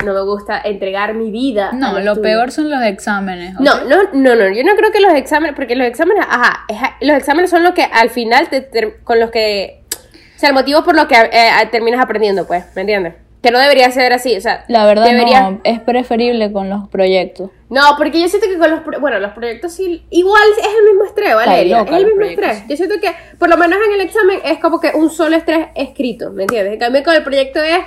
no 0.06 0.13
me 0.13 0.22
gusta 0.24 0.60
entregar 0.63 1.13
mi 1.13 1.30
vida. 1.32 1.72
No, 1.74 1.91
lo 1.94 2.00
estudio. 2.00 2.22
peor 2.22 2.52
son 2.52 2.70
los 2.70 2.82
exámenes. 2.84 3.54
No, 3.60 3.84
no, 3.86 3.98
no, 4.13 4.36
no, 4.36 4.50
yo 4.50 4.63
no 4.63 4.76
creo 4.76 4.91
que 4.91 5.00
los 5.00 5.13
exámenes, 5.13 5.56
porque 5.56 5.76
los 5.76 5.88
exámenes, 5.88 6.26
ajá, 6.28 6.65
los 7.02 7.17
exámenes 7.17 7.50
son 7.50 7.63
los 7.63 7.74
que 7.74 7.84
al 7.84 8.10
final 8.10 8.50
te, 8.50 8.62
ter- 8.62 9.00
con 9.04 9.20
los 9.20 9.30
que, 9.32 9.84
o 10.36 10.39
sea, 10.39 10.50
el 10.50 10.56
motivo 10.56 10.84
por 10.84 10.96
lo 10.96 11.08
que 11.08 11.15
eh, 11.15 11.52
terminas 11.72 12.02
aprendiendo, 12.02 12.48
pues, 12.48 12.65
¿me 12.76 12.82
entiendes? 12.82 13.13
Que 13.41 13.49
no 13.49 13.58
debería 13.58 13.89
ser 13.89 14.13
así, 14.13 14.38
o 14.38 14.41
sea, 14.41 14.65
La 14.67 14.86
verdad 14.86 15.06
debería, 15.06 15.49
no, 15.49 15.62
es 15.63 15.80
preferible 15.80 16.51
con 16.51 16.69
los 16.69 16.88
proyectos. 16.89 17.49
No, 17.69 17.82
porque 17.97 18.21
yo 18.21 18.27
siento 18.27 18.47
que 18.47 18.58
con 18.60 18.69
los, 18.69 18.82
pro- 18.82 18.99
bueno, 18.99 19.17
los 19.19 19.32
proyectos 19.32 19.73
sí, 19.73 20.06
igual 20.12 20.43
es 20.60 20.65
el 20.67 20.86
mismo 20.89 21.06
estrés, 21.06 21.34
Valeria, 21.36 21.82
es 21.82 21.91
el 21.91 22.06
mismo 22.06 22.21
estrés. 22.21 22.63
Yo 22.67 22.77
siento 22.77 22.95
que, 23.01 23.10
por 23.39 23.49
lo 23.49 23.58
menos 23.58 23.80
en 23.88 23.93
el 23.95 24.01
examen, 24.01 24.39
es 24.45 24.60
como 24.60 24.80
que 24.80 24.91
un 24.93 25.10
solo 25.10 25.36
estrés 25.36 25.69
escrito, 25.73 26.30
¿me 26.32 26.43
entiendes? 26.43 26.73
En 26.73 26.80
cambio 26.80 27.04
con 27.04 27.15
el 27.15 27.23
proyecto 27.23 27.60
es 27.63 27.80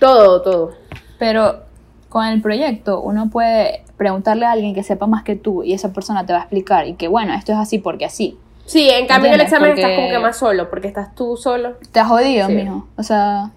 todo, 0.00 0.42
todo. 0.42 0.72
Pero 1.18 1.64
con 2.08 2.24
el 2.26 2.40
proyecto 2.40 3.00
uno 3.00 3.28
puede 3.30 3.82
preguntarle 3.96 4.46
a 4.46 4.52
alguien 4.52 4.74
que 4.74 4.82
sepa 4.82 5.06
más 5.06 5.24
que 5.24 5.36
tú 5.36 5.62
y 5.64 5.72
esa 5.74 5.92
persona 5.92 6.24
te 6.24 6.32
va 6.32 6.38
a 6.38 6.42
explicar 6.42 6.86
y 6.86 6.94
que 6.94 7.08
bueno, 7.08 7.34
esto 7.34 7.52
es 7.52 7.58
así 7.58 7.78
porque 7.78 8.04
así. 8.04 8.38
Sí, 8.64 8.88
en 8.90 9.06
cambio 9.06 9.28
en 9.28 9.34
el 9.34 9.40
examen 9.40 9.70
estás 9.76 9.92
como 9.96 10.08
que 10.08 10.18
más 10.18 10.36
solo, 10.38 10.68
porque 10.70 10.88
estás 10.88 11.14
tú 11.14 11.36
solo. 11.36 11.76
Te 11.90 12.00
has 12.00 12.08
jodido, 12.08 12.46
Sí. 12.48 12.54
mijo. 12.54 12.86
O 12.96 13.02
sea, 13.02 13.50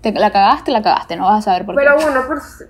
te, 0.00 0.12
la 0.12 0.30
cagaste, 0.30 0.70
la 0.70 0.82
cagaste, 0.82 1.16
no 1.16 1.24
vas 1.24 1.38
a 1.38 1.50
saber 1.50 1.66
por 1.66 1.74
Pero 1.74 1.96
qué. 1.96 2.04
bueno, 2.04 2.26
por 2.26 2.40
sí. 2.40 2.64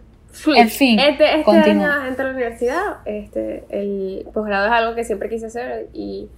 En 0.57 0.69
fin, 0.69 0.99
este, 0.99 1.25
este 1.25 1.45
continúa. 1.45 1.95
año 1.95 2.07
entré 2.07 2.25
a 2.25 2.29
la 2.29 2.35
universidad, 2.35 2.83
este, 3.05 3.65
el 3.69 4.27
posgrado 4.33 4.67
es 4.67 4.73
algo 4.73 4.95
que 4.95 5.05
siempre 5.05 5.29
quise 5.29 5.47
hacer 5.47 5.89
y 5.93 6.29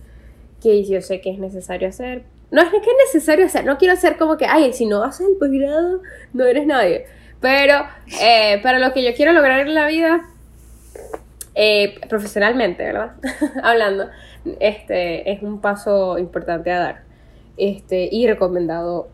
que 0.62 0.85
yo 0.85 1.00
sé 1.02 1.20
que 1.20 1.31
es 1.31 1.38
necesario 1.38 1.88
hacer. 1.88 2.24
No 2.50 2.62
es 2.62 2.70
que 2.70 2.76
es 2.78 3.12
necesario 3.12 3.46
hacer, 3.46 3.64
no 3.64 3.78
quiero 3.78 3.94
hacer 3.94 4.16
como 4.16 4.37
que, 4.37 4.46
ay, 4.46 4.72
si 4.72 4.87
no 4.87 5.02
haces 5.02 5.26
el 5.26 5.37
posgrado, 5.37 6.00
no 6.33 6.44
eres 6.44 6.66
nadie. 6.66 7.07
Pero 7.40 7.85
eh, 8.20 8.61
para 8.62 8.78
lo 8.78 8.92
que 8.92 9.02
yo 9.02 9.14
quiero 9.14 9.33
lograr 9.33 9.61
en 9.61 9.74
la 9.74 9.87
vida, 9.87 10.22
eh, 11.55 11.98
profesionalmente, 12.09 12.85
¿verdad? 12.85 13.12
Hablando, 13.62 14.09
este 14.61 15.31
es 15.33 15.42
un 15.42 15.61
paso 15.61 16.18
importante 16.18 16.70
a 16.70 16.78
dar. 16.78 17.02
Este, 17.57 18.09
y 18.11 18.26
recomendado 18.26 19.09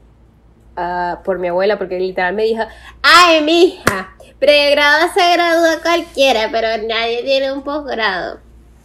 por 1.25 1.39
mi 1.39 1.49
abuela, 1.49 1.79
porque 1.79 1.99
literal 1.99 2.35
me 2.35 2.45
dijo, 2.45 2.63
ay, 3.03 3.43
mija, 3.43 4.15
pregrado 4.39 5.09
se 5.15 5.33
gradúa 5.33 5.83
cualquiera, 5.83 6.49
pero 6.53 6.69
nadie 6.87 7.23
tiene 7.25 7.53
un 7.53 7.63
posgrado. 7.63 8.39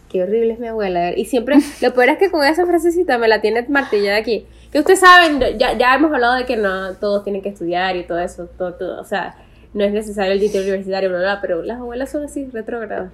Qué 0.08 0.22
horrible 0.22 0.54
es 0.54 0.58
mi 0.58 0.68
abuela. 0.68 1.12
Y 1.16 1.24
siempre, 1.24 1.56
lo 1.80 1.94
peor 1.94 2.10
es 2.10 2.18
que 2.18 2.30
con 2.30 2.44
esa 2.44 2.66
frasecita 2.66 3.18
me 3.18 3.28
la 3.28 3.40
tiene 3.40 3.66
martillada 3.68 4.16
aquí. 4.16 4.46
Que 4.70 4.80
ustedes 4.80 5.00
saben, 5.00 5.40
ya, 5.58 5.76
ya 5.76 5.94
hemos 5.94 6.12
hablado 6.12 6.34
de 6.34 6.46
que 6.46 6.56
no 6.56 6.94
todos 6.94 7.22
tienen 7.22 7.42
que 7.42 7.50
estudiar 7.50 7.96
y 7.96 8.04
todo 8.04 8.18
eso, 8.18 8.46
todo, 8.58 8.74
todo. 8.74 9.00
O 9.00 9.04
sea, 9.04 9.36
no 9.72 9.84
es 9.84 9.92
necesario 9.92 10.32
el 10.32 10.40
título 10.40 10.62
universitario, 10.62 11.08
bla, 11.08 11.18
bla, 11.18 11.32
bla, 11.34 11.40
pero 11.40 11.62
las 11.62 11.78
abuelas 11.78 12.10
son 12.10 12.24
así, 12.24 12.48
retrógradas. 12.52 13.12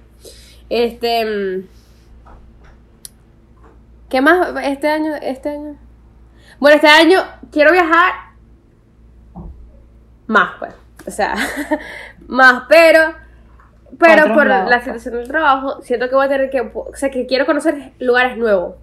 Este. 0.69 1.25
mm, 1.25 1.67
¿Qué 4.09 4.21
más 4.21 4.53
este 4.63 4.87
año? 4.87 5.15
Este 5.21 5.49
año. 5.49 5.77
Bueno, 6.59 6.75
este 6.75 6.87
año 6.87 7.23
quiero 7.51 7.71
viajar 7.71 8.30
más, 10.31 10.51
pues. 10.59 10.73
O 11.07 11.11
sea, 11.11 11.35
más, 12.27 12.63
pero. 12.69 13.13
Pero 13.99 14.21
otros 14.21 14.37
por 14.37 14.47
lados, 14.47 14.69
la 14.69 14.77
pues. 14.77 14.85
situación 14.85 15.15
del 15.15 15.27
trabajo, 15.27 15.81
siento 15.81 16.07
que 16.07 16.15
voy 16.15 16.25
a 16.25 16.29
tener 16.29 16.49
que. 16.49 16.61
O 16.61 16.91
sea, 16.95 17.11
que 17.11 17.25
quiero 17.25 17.45
conocer 17.45 17.91
lugares 17.99 18.37
nuevos 18.37 18.75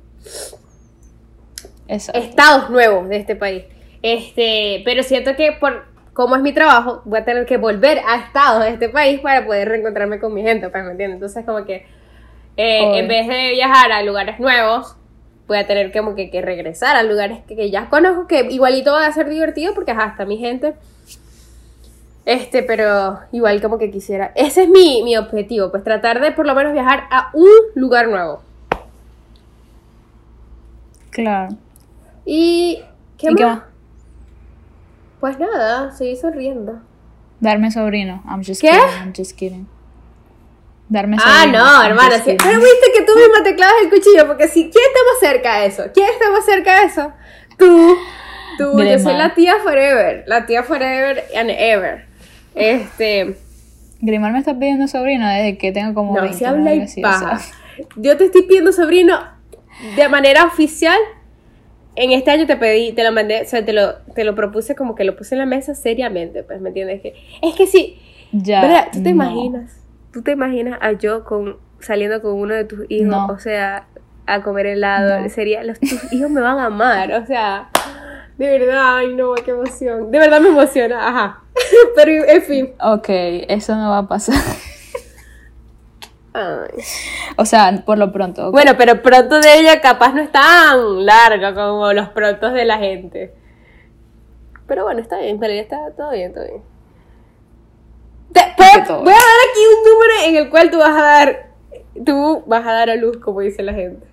Eso. 1.89 2.13
estados 2.15 2.69
nuevos 2.71 3.09
de 3.09 3.17
este 3.17 3.35
país. 3.35 3.65
Este, 4.03 4.83
pero 4.85 5.03
siento 5.03 5.35
que 5.35 5.53
por 5.53 5.87
cómo 6.13 6.37
es 6.37 6.43
mi 6.43 6.53
trabajo, 6.53 7.01
voy 7.05 7.21
a 7.21 7.25
tener 7.25 7.47
que 7.47 7.57
volver 7.57 8.01
a 8.07 8.17
estados 8.17 8.65
de 8.65 8.71
este 8.71 8.89
país 8.91 9.21
para 9.21 9.47
poder 9.47 9.69
reencontrarme 9.69 10.21
con 10.21 10.35
mi 10.35 10.43
gente, 10.43 10.69
pues, 10.69 10.85
¿me 10.85 10.91
entiendes? 10.91 11.17
Entonces, 11.17 11.45
como 11.47 11.65
que 11.65 11.87
eh, 12.57 12.99
en 12.99 13.09
vez 13.09 13.27
de 13.27 13.51
viajar 13.53 13.93
a 13.93 14.03
lugares 14.03 14.39
nuevos, 14.39 14.97
voy 15.47 15.59
a 15.59 15.67
tener 15.67 15.91
como 15.93 16.15
que, 16.15 16.31
que 16.31 16.43
regresar 16.43 16.97
a 16.97 17.03
lugares 17.03 17.39
que, 17.49 17.57
que 17.57 17.71
ya 17.71 17.89
conozco, 17.89 18.27
que 18.27 18.41
igualito 18.51 18.93
va 18.93 19.07
a 19.07 19.13
ser 19.13 19.29
divertido 19.29 19.75
porque 19.75 19.93
está 19.93 20.27
mi 20.27 20.37
gente. 20.37 20.75
Este, 22.31 22.63
pero 22.63 23.21
igual 23.33 23.63
como 23.63 23.79
que 23.79 23.91
quisiera. 23.91 24.33
Ese 24.35 24.65
es 24.65 24.69
mi, 24.69 25.03
mi 25.03 25.17
objetivo, 25.17 25.71
pues 25.71 25.83
tratar 25.83 26.21
de 26.21 26.31
por 26.33 26.47
lo 26.47 26.55
menos 26.55 26.75
viajar 26.75 27.05
a 27.11 27.31
un 27.33 27.49
lugar 27.75 28.09
nuevo. 28.09 28.43
Claro. 31.11 31.57
Y. 32.27 32.83
¿Qué 33.17 33.29
¿Y 33.31 33.35
qué 33.35 33.45
más? 33.47 33.61
Pues 35.21 35.39
nada, 35.39 35.91
seguí 35.93 36.17
sonriendo. 36.17 36.79
Darme 37.41 37.71
sobrino. 37.71 38.23
I'm 38.29 38.45
just 38.45 38.61
¿Qué? 38.61 38.69
kidding. 38.73 38.99
I'm 39.01 39.13
just 39.17 39.33
kidding. 39.37 39.67
Darme 40.91 41.17
Ah, 41.19 41.45
sobrino. 41.45 41.59
no, 41.59 41.65
I'm 41.65 41.87
hermana. 41.93 42.23
kidding. 42.23 42.41
Ahora 42.43 42.59
viste 42.59 42.93
que 42.95 43.03
tú 43.05 43.13
misma 43.17 43.43
te 43.43 43.55
clavas 43.55 43.75
el 43.85 43.89
cuchillo, 43.89 44.27
porque 44.27 44.49
si, 44.49 44.71
¿quién 44.71 44.85
está 44.87 45.01
más 45.11 45.21
cerca 45.21 45.61
de 45.61 45.67
eso? 45.67 45.85
¿Quién 45.95 46.11
está 46.11 46.31
más 46.31 46.45
cerca 46.45 46.81
de 46.81 46.87
eso? 46.89 47.13
Tú. 47.57 47.97
Tú, 48.59 48.83
yo 48.83 48.99
soy 48.99 49.15
la 49.15 49.35
tía 49.35 49.55
forever. 49.63 50.25
La 50.27 50.45
tía 50.45 50.63
forever 50.63 51.25
and 51.35 51.49
ever. 51.51 52.08
Este. 52.59 53.37
Grimar 54.01 54.33
me 54.33 54.39
está 54.39 54.59
pidiendo 54.59 54.87
sobrino 54.89 55.27
desde 55.29 55.59
que 55.59 55.73
tengo 55.73 55.93
como 55.95 56.15
No, 56.15 56.21
20, 56.23 56.39
se 56.39 56.47
habla 56.47 56.75
y 56.75 56.81
así, 56.83 57.01
o 57.01 57.03
paja. 57.03 57.39
sea. 57.39 57.55
Yo 57.97 58.17
te 58.17 58.25
estoy 58.27 58.43
pidiendo 58.43 58.73
sobrino 58.73 59.19
de 59.97 60.09
manera 60.09 60.45
oficial. 60.45 60.99
En 61.97 62.13
este 62.13 62.31
año 62.31 62.47
te 62.47 62.57
pedí, 62.57 62.93
te 62.93 63.03
lo 63.03 63.11
mandé, 63.11 63.43
o 63.43 63.45
sea, 63.45 63.65
te 63.65 63.73
lo, 63.73 63.95
te 64.15 64.23
lo 64.23 64.37
propuse 64.37 64.77
como 64.77 64.95
que 64.95 65.03
lo 65.03 65.17
puse 65.17 65.35
en 65.35 65.41
la 65.41 65.47
mesa 65.47 65.75
seriamente, 65.75 66.45
pues, 66.45 66.61
¿me 66.61 66.69
entiendes? 66.69 67.01
Que, 67.03 67.15
es 67.43 67.55
que 67.57 67.67
sí, 67.67 67.99
Ya. 68.31 68.61
¿verdad? 68.61 68.89
¿Tú 68.93 68.99
te 69.03 69.13
no. 69.13 69.25
imaginas? 69.25 69.81
¿Tú 70.13 70.23
te 70.23 70.31
imaginas 70.31 70.79
a 70.81 70.93
yo 70.93 71.25
con, 71.25 71.57
saliendo 71.81 72.23
con 72.23 72.35
uno 72.35 72.55
de 72.55 72.65
tus 72.65 72.87
hijos, 72.89 73.09
No. 73.09 73.27
o 73.27 73.39
sea, 73.41 73.87
a 74.27 74.43
comer 74.43 74.67
helado? 74.67 75.21
No. 75.23 75.29
Sería, 75.29 75.65
los, 75.65 75.81
tus 75.81 76.13
hijos 76.13 76.31
me 76.31 76.41
van 76.41 76.59
a 76.61 76.67
amar, 76.67 77.13
o 77.15 77.27
sea, 77.27 77.69
de 78.39 78.47
verdad, 78.59 78.99
ay 78.99 79.15
no, 79.17 79.35
qué 79.35 79.51
emoción. 79.51 80.13
De 80.13 80.19
verdad 80.21 80.41
me 80.41 80.51
emociona, 80.51 81.09
ajá. 81.09 81.43
Pero, 81.95 82.25
en 82.27 82.43
fin. 82.43 82.73
Ok, 82.81 83.07
eso 83.09 83.75
no 83.77 83.91
va 83.91 83.99
a 83.99 84.09
pasar. 84.09 84.37
Ay. 86.35 86.83
o 87.37 87.45
sea, 87.45 87.83
por 87.85 87.99
lo 87.99 88.13
pronto. 88.13 88.53
Bueno, 88.53 88.73
pero 88.77 89.03
pronto 89.03 89.41
de 89.41 89.59
ella 89.59 89.81
capaz 89.81 90.13
no 90.13 90.21
es 90.21 90.31
tan 90.31 91.05
larga 91.05 91.55
como 91.55 91.93
los 91.93 92.11
prontos 92.11 92.53
de 92.53 92.65
la 92.65 92.79
gente. 92.79 93.35
Pero 94.67 94.85
bueno, 94.85 95.01
está 95.01 95.19
bien, 95.19 95.41
pero 95.41 95.55
ya 95.55 95.63
está 95.63 95.79
todo 95.97 96.11
bien, 96.13 96.33
todo 96.33 96.45
bien. 96.45 96.63
Te- 98.33 98.55
voy, 98.57 98.67
a, 98.81 98.85
todo. 98.85 98.99
voy 99.03 99.13
a 99.13 99.17
dar 99.17 99.23
aquí 99.51 99.61
un 99.75 99.91
número 99.93 100.13
en 100.29 100.37
el 100.37 100.51
cual 100.51 100.71
tú 100.71 100.79
vas 100.79 100.91
a 100.97 101.03
dar, 101.03 101.51
tú 102.05 102.45
vas 102.47 102.65
a 102.67 102.73
dar 102.73 102.91
a 102.91 102.95
luz, 102.97 103.17
como 103.17 103.41
dice 103.41 103.63
la 103.63 103.73
gente. 103.73 104.07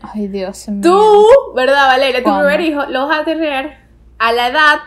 Ay, 0.00 0.26
Dios 0.28 0.66
mío. 0.68 0.80
Tú, 0.82 1.26
¿verdad, 1.54 1.86
Valeria? 1.88 2.20
Tu 2.20 2.24
¿Cuándo? 2.24 2.48
primer 2.48 2.60
hijo 2.62 2.86
lo 2.86 3.06
vas 3.06 3.20
a 3.20 3.24
tener 3.24 3.76
a 4.18 4.32
la 4.32 4.48
edad 4.48 4.78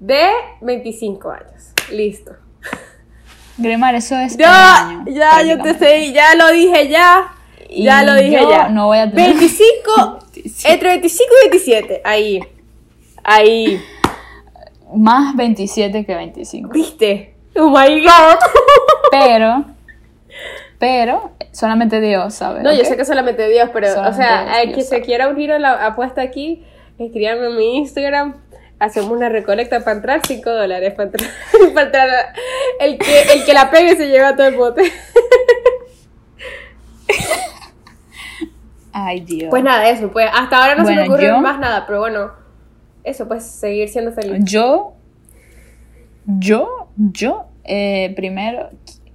de 0.00 0.26
25 0.62 1.30
años. 1.30 1.72
Listo. 1.92 2.32
Grimar, 3.58 3.94
eso 3.94 4.16
es. 4.16 4.36
Ya, 4.36 4.88
año, 4.88 5.04
ya, 5.06 5.42
yo 5.42 5.62
te 5.62 5.74
sé, 5.74 6.12
ya 6.12 6.34
lo 6.34 6.50
dije 6.50 6.88
ya. 6.88 7.34
Y 7.68 7.84
ya 7.84 8.02
lo 8.02 8.14
dije 8.14 8.40
yo 8.40 8.50
ya. 8.50 8.68
no 8.68 8.86
voy 8.86 8.98
a 8.98 9.10
tener 9.10 9.34
25, 9.34 10.18
25. 10.32 10.68
entre 10.68 10.88
25 10.88 11.30
y 11.30 11.48
27. 11.48 12.00
Ahí. 12.04 12.40
Ahí. 13.22 13.80
Más 14.94 15.36
27 15.36 16.04
que 16.04 16.14
25. 16.14 16.70
¿Viste? 16.70 17.34
Oh 17.54 17.68
my 17.68 18.02
god. 18.02 18.38
Pero. 19.10 19.64
Pero. 20.78 21.32
Solamente 21.52 22.00
Dios 22.00 22.34
sabe. 22.34 22.62
No, 22.62 22.72
yo 22.72 22.84
sé 22.84 22.96
que 22.96 23.04
solamente 23.04 23.48
Dios, 23.48 23.70
pero, 23.72 23.88
o 23.88 23.90
Solamente 23.90 24.22
sea, 24.22 24.62
el 24.62 24.72
que 24.72 24.82
se 24.82 25.00
quiera 25.02 25.28
unir 25.28 25.52
a 25.52 25.58
la 25.58 25.84
apuesta 25.84 26.22
aquí, 26.22 26.64
escríbanme 26.98 27.46
en 27.48 27.56
mi 27.56 27.76
Instagram. 27.78 28.36
Hacemos 28.80 29.10
una 29.12 29.28
recolecta 29.28 29.78
para 29.80 29.96
entrar 29.96 30.20
5 30.26 30.50
dólares. 30.50 30.94
Para 30.94 31.10
entrar, 31.10 31.30
para 31.74 31.86
entrar. 31.86 32.08
El 32.80 32.98
que, 32.98 33.20
el 33.34 33.44
que 33.44 33.52
la 33.54 33.70
pegue 33.70 33.94
se 33.96 34.08
lleva 34.08 34.34
todo 34.34 34.48
el 34.48 34.56
bote. 34.56 34.82
Ay, 38.92 39.20
Dios. 39.20 39.50
Pues 39.50 39.62
nada, 39.62 39.88
eso. 39.88 40.10
Pues 40.10 40.28
hasta 40.32 40.56
ahora 40.62 40.74
no 40.74 40.84
se 40.84 40.94
me 40.94 41.02
ocurre 41.02 41.26
yo- 41.28 41.38
más 41.40 41.58
nada, 41.60 41.84
pero 41.86 42.00
bueno. 42.00 42.32
Eso, 43.04 43.26
pues 43.28 43.44
seguir 43.44 43.88
siendo 43.88 44.12
feliz. 44.12 44.42
Yo, 44.44 44.94
yo, 46.26 46.88
yo, 46.96 47.46
eh, 47.64 48.12
primero, 48.14 48.68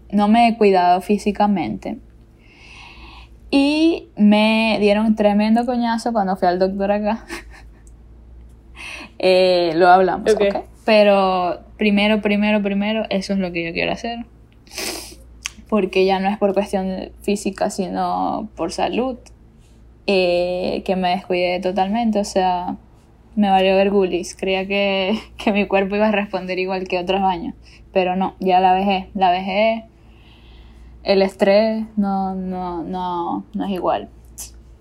no 0.10 0.28
me 0.28 0.48
he 0.48 0.58
cuidado 0.58 1.02
físicamente. 1.02 2.00
Y 3.52 4.10
me 4.18 4.78
dieron 4.80 5.16
tremendo 5.16 5.66
coñazo 5.66 6.14
cuando 6.14 6.36
fui 6.36 6.48
al 6.48 6.58
doctor 6.60 6.92
acá. 6.92 7.26
Eh, 9.20 9.72
lo 9.76 9.88
hablamos, 9.90 10.34
Ok. 10.34 10.42
¿ok? 10.56 10.64
Pero 10.86 11.62
primero, 11.78 12.22
primero, 12.22 12.62
primero, 12.62 13.06
eso 13.10 13.34
es 13.34 13.40
lo 13.40 13.52
que 13.52 13.66
yo 13.66 13.74
quiero 13.74 13.92
hacer. 13.92 14.20
Porque 15.68 16.06
ya 16.06 16.20
no 16.20 16.30
es 16.30 16.38
por 16.38 16.54
cuestión 16.54 17.10
física, 17.22 17.70
sino 17.70 18.50
por 18.56 18.72
salud. 18.72 19.18
eh, 20.08 20.84
que 20.86 20.96
me 20.96 21.10
descuidé 21.10 21.60
totalmente. 21.60 22.20
O 22.20 22.24
sea, 22.24 22.76
me 23.36 23.50
valió 23.50 23.76
ver 23.76 23.90
gulis. 23.90 24.36
Creía 24.36 24.68
que, 24.68 25.18
que 25.44 25.52
mi 25.52 25.66
cuerpo 25.66 25.96
iba 25.96 26.08
a 26.10 26.12
responder 26.12 26.60
igual 26.60 26.88
que 26.88 27.00
otros 27.00 27.22
años. 27.24 27.56
Pero 27.92 28.16
no, 28.16 28.36
ya 28.40 28.60
la 28.60 28.74
vejé. 28.74 29.10
La 29.16 29.32
vejé. 29.32 29.86
El 31.04 31.22
estrés 31.24 31.86
no, 31.98 32.36
no, 32.36 32.84
no, 32.84 33.46
no 33.54 33.66
es 33.66 33.72
igual. 33.72 34.10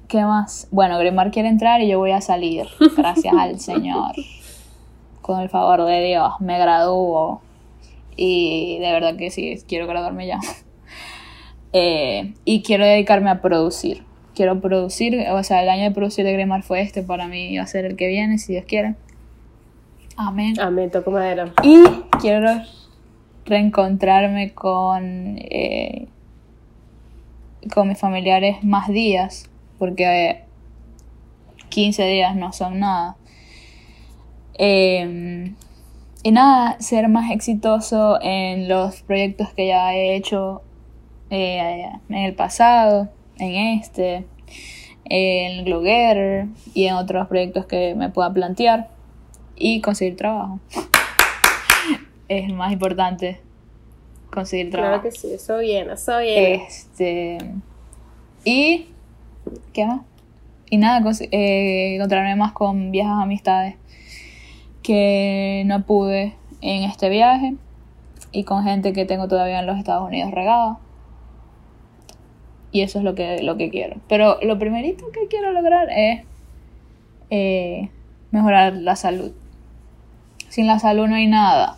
¿Qué 0.08 0.22
más? 0.22 0.68
Bueno, 0.70 0.98
Grimar 0.98 1.30
quiere 1.30 1.48
entrar 1.48 1.80
y 1.80 1.88
yo 1.88 1.98
voy 1.98 2.12
a 2.12 2.20
salir. 2.20 2.66
Gracias 2.96 3.34
al 3.34 3.58
Señor. 3.60 4.12
Con 5.22 5.40
el 5.40 5.48
favor 5.48 5.84
de 5.84 6.04
Dios. 6.04 6.32
Me 6.40 6.58
gradúo. 6.58 7.40
Y 8.16 8.78
de 8.78 8.92
verdad 8.92 9.16
que 9.16 9.30
sí, 9.30 9.56
quiero 9.66 9.86
graduarme 9.86 10.26
ya. 10.26 10.40
Eh, 11.76 12.34
y 12.44 12.62
quiero 12.62 12.86
dedicarme 12.86 13.30
a 13.30 13.42
producir. 13.42 14.04
Quiero 14.36 14.60
producir, 14.60 15.26
o 15.32 15.42
sea, 15.42 15.60
el 15.60 15.68
año 15.68 15.82
de 15.82 15.90
producir 15.90 16.24
de 16.24 16.32
Grimar 16.32 16.62
fue 16.62 16.80
este, 16.80 17.02
para 17.02 17.26
mí 17.26 17.58
va 17.58 17.64
a 17.64 17.66
ser 17.66 17.84
el 17.84 17.96
que 17.96 18.06
viene, 18.06 18.38
si 18.38 18.52
Dios 18.52 18.64
quiere. 18.64 18.94
Amén. 20.16 20.54
Amén, 20.60 20.92
toco 20.92 21.10
madera. 21.10 21.52
Y 21.64 21.82
quiero 22.20 22.62
reencontrarme 23.44 24.54
con, 24.54 25.36
eh, 25.38 26.06
con 27.72 27.88
mis 27.88 27.98
familiares 27.98 28.62
más 28.62 28.86
días, 28.86 29.50
porque 29.78 30.44
15 31.68 32.06
días 32.06 32.36
no 32.36 32.52
son 32.52 32.80
nada. 32.80 33.16
Eh, 34.58 35.52
y 36.22 36.30
nada, 36.30 36.80
ser 36.80 37.08
más 37.08 37.30
exitoso 37.30 38.18
en 38.22 38.66
los 38.66 39.02
proyectos 39.02 39.52
que 39.52 39.66
ya 39.66 39.94
he 39.94 40.16
hecho 40.16 40.62
eh, 41.28 41.90
en 42.08 42.14
el 42.16 42.34
pasado, 42.34 43.10
en 43.36 43.78
este, 43.78 44.24
en 45.04 45.64
Gloguer 45.66 46.46
y 46.72 46.86
en 46.86 46.94
otros 46.94 47.28
proyectos 47.28 47.66
que 47.66 47.94
me 47.94 48.08
pueda 48.08 48.32
plantear 48.32 48.88
y 49.54 49.82
conseguir 49.82 50.16
trabajo. 50.16 50.60
es 52.28 52.50
más 52.54 52.72
importante 52.72 53.40
conseguir 54.32 54.70
trabajo. 54.70 55.02
Claro 55.02 55.14
que 55.14 55.20
sí, 55.20 55.34
eso 55.34 55.58
viene, 55.58 55.92
eso 55.92 56.18
viene. 56.20 56.54
Este, 56.66 57.38
y, 58.44 58.88
¿qué 59.72 59.86
más? 59.86 60.02
Y 60.70 60.76
nada, 60.78 61.02
eh, 61.30 61.94
encontrarme 61.94 62.36
más 62.36 62.52
con 62.52 62.90
viejas 62.90 63.22
amistades 63.22 63.76
que 64.82 65.62
no 65.66 65.84
pude 65.84 66.34
en 66.60 66.84
este 66.84 67.08
viaje 67.08 67.54
y 68.32 68.44
con 68.44 68.64
gente 68.64 68.92
que 68.92 69.04
tengo 69.04 69.28
todavía 69.28 69.60
en 69.60 69.66
los 69.66 69.78
Estados 69.78 70.06
Unidos 70.06 70.30
regada. 70.32 70.78
Y 72.72 72.82
eso 72.82 72.98
es 72.98 73.04
lo 73.04 73.14
que, 73.14 73.42
lo 73.42 73.56
que 73.56 73.70
quiero. 73.70 73.96
Pero 74.08 74.38
lo 74.42 74.58
primerito 74.58 75.04
que 75.12 75.28
quiero 75.28 75.52
lograr 75.52 75.88
es 75.90 76.22
eh, 77.30 77.90
mejorar 78.32 78.74
la 78.74 78.96
salud. 78.96 79.32
Sin 80.48 80.66
la 80.66 80.80
salud 80.80 81.06
no 81.06 81.14
hay 81.14 81.28
nada. 81.28 81.76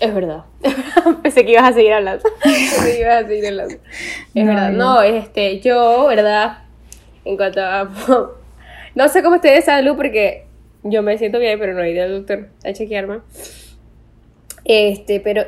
Es 0.00 0.14
verdad. 0.14 0.44
Pensé 1.22 1.44
que 1.44 1.52
ibas 1.52 1.64
a 1.70 1.72
seguir 1.72 1.92
hablando. 1.92 2.24
Pensé 2.42 2.92
que 2.96 3.00
ibas 3.00 3.24
a 3.24 3.28
seguir 3.28 3.46
hablando. 3.48 3.74
Es 3.74 4.44
No, 4.44 4.46
verdad. 4.46 4.70
yo- 4.72 4.76
No, 4.78 5.02
este, 5.02 5.60
yo, 5.60 6.06
¿verdad? 6.08 6.58
En 7.24 7.36
cuanto 7.36 7.60
a. 7.60 7.88
No 8.96 9.08
sé 9.08 9.24
cómo 9.24 9.34
estoy 9.36 9.50
de 9.50 9.62
salud 9.62 9.96
porque 9.96 10.46
yo 10.84 11.02
me 11.02 11.18
siento 11.18 11.40
bien, 11.40 11.58
pero 11.58 11.74
no 11.74 11.82
he 11.82 11.90
ido 11.90 12.04
al 12.04 12.12
doctor 12.12 12.48
a 12.64 12.72
chequearme. 12.72 13.18
Este, 14.64 15.20
pero. 15.20 15.42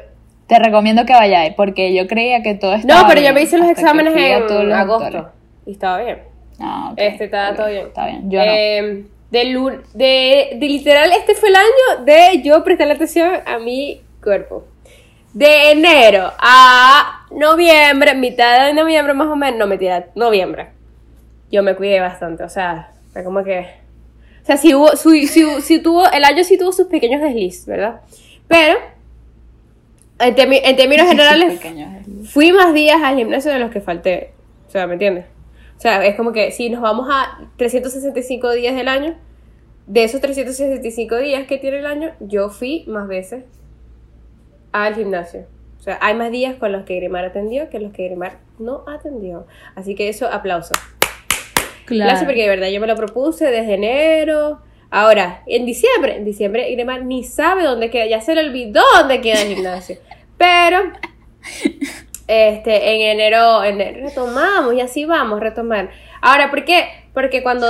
Te 0.48 0.58
recomiendo 0.60 1.04
que 1.04 1.12
vayáis 1.12 1.54
porque 1.54 1.92
yo 1.94 2.06
creía 2.06 2.42
que 2.42 2.54
todo 2.54 2.74
estaba 2.74 3.02
No, 3.02 3.08
pero 3.08 3.20
yo 3.20 3.24
bien 3.26 3.34
me 3.34 3.42
hice 3.42 3.58
los 3.58 3.68
exámenes 3.68 4.14
en 4.16 4.72
agosto. 4.72 5.04
doctores. 5.04 5.32
Y 5.66 5.72
estaba 5.72 6.02
bien. 6.02 6.18
Ah, 6.60 6.90
ok, 6.92 6.98
Este, 6.98 7.24
estaba 7.24 7.50
ok, 7.50 7.56
todo 7.56 7.66
bien. 7.68 7.86
Está 7.88 8.06
bien, 8.06 8.30
yo 8.30 8.38
no. 8.38 8.52
Eh, 8.52 9.04
de, 9.30 9.80
de, 9.94 10.56
de 10.56 10.66
literal, 10.68 11.10
este 11.12 11.34
fue 11.34 11.48
el 11.48 11.56
año 11.56 12.04
de 12.04 12.42
yo 12.42 12.62
prestarle 12.62 12.94
atención 12.94 13.28
a 13.44 13.58
mi 13.58 14.00
cuerpo. 14.26 14.66
De 15.32 15.70
enero 15.70 16.32
a 16.38 17.26
noviembre, 17.30 18.14
mitad 18.14 18.66
de 18.66 18.74
noviembre 18.74 19.14
más 19.14 19.28
o 19.28 19.36
menos, 19.36 19.58
no, 19.58 19.66
mentira, 19.66 20.06
noviembre. 20.16 20.68
Yo 21.52 21.62
me 21.62 21.76
cuidé 21.76 22.00
bastante, 22.00 22.42
o 22.42 22.48
sea, 22.48 22.90
fue 23.12 23.22
como 23.22 23.44
que... 23.44 23.60
O 24.42 24.46
sea, 24.46 24.56
si 24.56 24.74
hubo, 24.74 24.96
si, 24.96 25.26
si- 25.28 25.60
si 25.62 25.78
tuvo, 25.80 26.10
el 26.10 26.24
año 26.24 26.42
sí 26.44 26.58
tuvo 26.58 26.72
sus 26.72 26.86
pequeños 26.88 27.20
desliz, 27.22 27.66
¿verdad? 27.66 28.00
Pero, 28.48 28.78
en, 30.18 30.34
temi- 30.34 30.60
en 30.64 30.76
términos 30.76 31.06
generales, 31.08 31.60
fui 32.30 32.52
más 32.52 32.72
días 32.74 33.00
al 33.02 33.16
gimnasio 33.16 33.52
de 33.52 33.58
los 33.58 33.70
que 33.70 33.80
falté. 33.80 34.32
O 34.68 34.70
sea, 34.70 34.86
¿me 34.86 34.94
entiendes? 34.94 35.26
O 35.76 35.80
sea, 35.80 36.04
es 36.06 36.16
como 36.16 36.32
que 36.32 36.50
si 36.52 36.70
nos 36.70 36.80
vamos 36.80 37.08
a 37.10 37.38
365 37.56 38.50
días 38.52 38.74
del 38.74 38.88
año, 38.88 39.14
de 39.86 40.04
esos 40.04 40.20
365 40.20 41.16
días 41.18 41.46
que 41.46 41.58
tiene 41.58 41.78
el 41.80 41.86
año, 41.86 42.12
yo 42.20 42.48
fui 42.48 42.84
más 42.88 43.06
veces 43.06 43.44
al 44.84 44.94
gimnasio. 44.94 45.46
O 45.78 45.82
sea, 45.82 45.98
hay 46.00 46.14
más 46.14 46.30
días 46.30 46.56
con 46.56 46.72
los 46.72 46.84
que 46.84 46.96
Grimar 46.96 47.24
atendió 47.24 47.70
que 47.70 47.78
los 47.78 47.92
que 47.92 48.04
Grimar 48.04 48.38
no 48.58 48.84
atendió. 48.88 49.46
Así 49.74 49.94
que 49.94 50.08
eso, 50.08 50.26
aplauso. 50.26 50.74
Claro. 51.84 52.10
Aplauso 52.10 52.26
porque 52.26 52.42
de 52.42 52.48
verdad 52.48 52.68
yo 52.68 52.80
me 52.80 52.86
lo 52.86 52.96
propuse 52.96 53.50
desde 53.50 53.74
enero. 53.74 54.60
Ahora, 54.90 55.42
en 55.46 55.66
diciembre, 55.66 56.16
en 56.16 56.24
diciembre 56.24 56.70
Grimar 56.72 57.04
ni 57.04 57.24
sabe 57.24 57.64
dónde 57.64 57.90
queda, 57.90 58.06
ya 58.06 58.20
se 58.20 58.34
le 58.34 58.46
olvidó 58.46 58.82
dónde 58.98 59.20
queda 59.20 59.42
el 59.42 59.54
gimnasio. 59.54 59.98
Pero 60.36 60.92
este, 62.26 62.94
en 62.94 63.00
enero, 63.02 63.62
en 63.62 63.80
enero 63.80 64.08
retomamos 64.08 64.74
y 64.74 64.80
así 64.80 65.04
vamos, 65.04 65.40
retomar. 65.40 65.90
Ahora, 66.20 66.50
¿por 66.50 66.64
qué? 66.64 66.88
Porque 67.14 67.42
cuando 67.42 67.68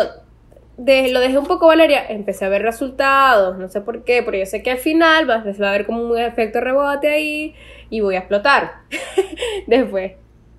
de- 0.76 1.08
lo 1.10 1.20
dejé 1.20 1.38
un 1.38 1.46
poco 1.46 1.66
Valeria, 1.66 2.04
empecé 2.08 2.44
a 2.44 2.48
ver 2.48 2.62
resultados, 2.62 3.56
no 3.58 3.68
sé 3.68 3.80
por 3.80 4.04
qué, 4.04 4.22
pero 4.22 4.36
yo 4.38 4.46
sé 4.46 4.62
que 4.62 4.70
al 4.70 4.78
final 4.78 5.28
va, 5.28 5.38
va 5.44 5.66
a 5.66 5.70
haber 5.70 5.86
como 5.86 6.02
un 6.02 6.18
efecto 6.18 6.60
rebote 6.60 7.08
ahí 7.10 7.54
y 7.90 8.00
voy 8.00 8.14
a 8.16 8.18
explotar 8.18 8.72
después. 9.66 10.12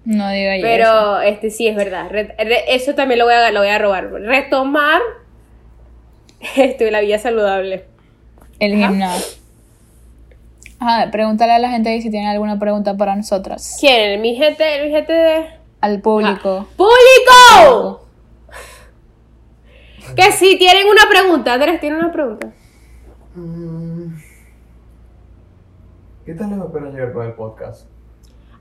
No 0.05 0.29
diga 0.31 0.55
eso. 0.55 0.65
Pero 0.65 1.19
este 1.21 1.49
sí 1.49 1.67
es 1.67 1.75
verdad, 1.75 2.07
re- 2.09 2.33
re- 2.37 2.73
eso 2.75 2.95
también 2.95 3.19
lo 3.19 3.25
voy 3.25 3.33
a, 3.33 3.51
lo 3.51 3.59
voy 3.59 3.69
a 3.69 3.77
robar, 3.77 4.09
retomar 4.11 5.01
esto, 6.55 6.85
la 6.89 7.01
vida 7.01 7.17
saludable. 7.19 7.85
El 8.59 8.75
gimnasio. 8.75 9.37
Ajá, 10.79 11.09
pregúntale 11.11 11.53
a 11.53 11.59
la 11.59 11.69
gente 11.69 11.99
si 12.01 12.09
tienen 12.11 12.29
alguna 12.29 12.59
pregunta 12.59 12.95
para 12.95 13.15
nosotras. 13.15 13.77
¿Quién? 13.79 14.21
Mi 14.21 14.35
gente, 14.35 14.63
mi 14.83 14.91
gente 14.91 15.11
de... 15.11 15.45
Al 15.81 16.01
público. 16.01 16.67
¡Público! 16.77 18.06
Que 20.15 20.31
si 20.31 20.57
tienen 20.57 20.87
una 20.87 21.09
pregunta, 21.09 21.53
Andrés, 21.53 21.79
¿tiene 21.79 21.97
una 21.97 22.11
pregunta? 22.11 22.47
Mm. 23.35 24.15
¿Qué 26.25 26.33
tal 26.33 26.49
les 26.49 26.59
espera 26.59 26.89
llegar 26.89 27.13
con 27.13 27.25
el 27.25 27.33
podcast? 27.33 27.87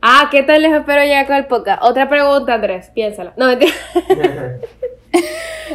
Ah, 0.02 0.28
¿qué 0.30 0.42
tal 0.42 0.62
les 0.62 0.72
espero 0.72 1.02
llegar 1.02 1.26
con 1.26 1.36
el 1.36 1.46
podcast? 1.46 1.82
Otra 1.82 2.08
pregunta, 2.08 2.54
Andrés, 2.54 2.90
piénsala. 2.94 3.32
No, 3.36 3.46
mentira. 3.46 3.72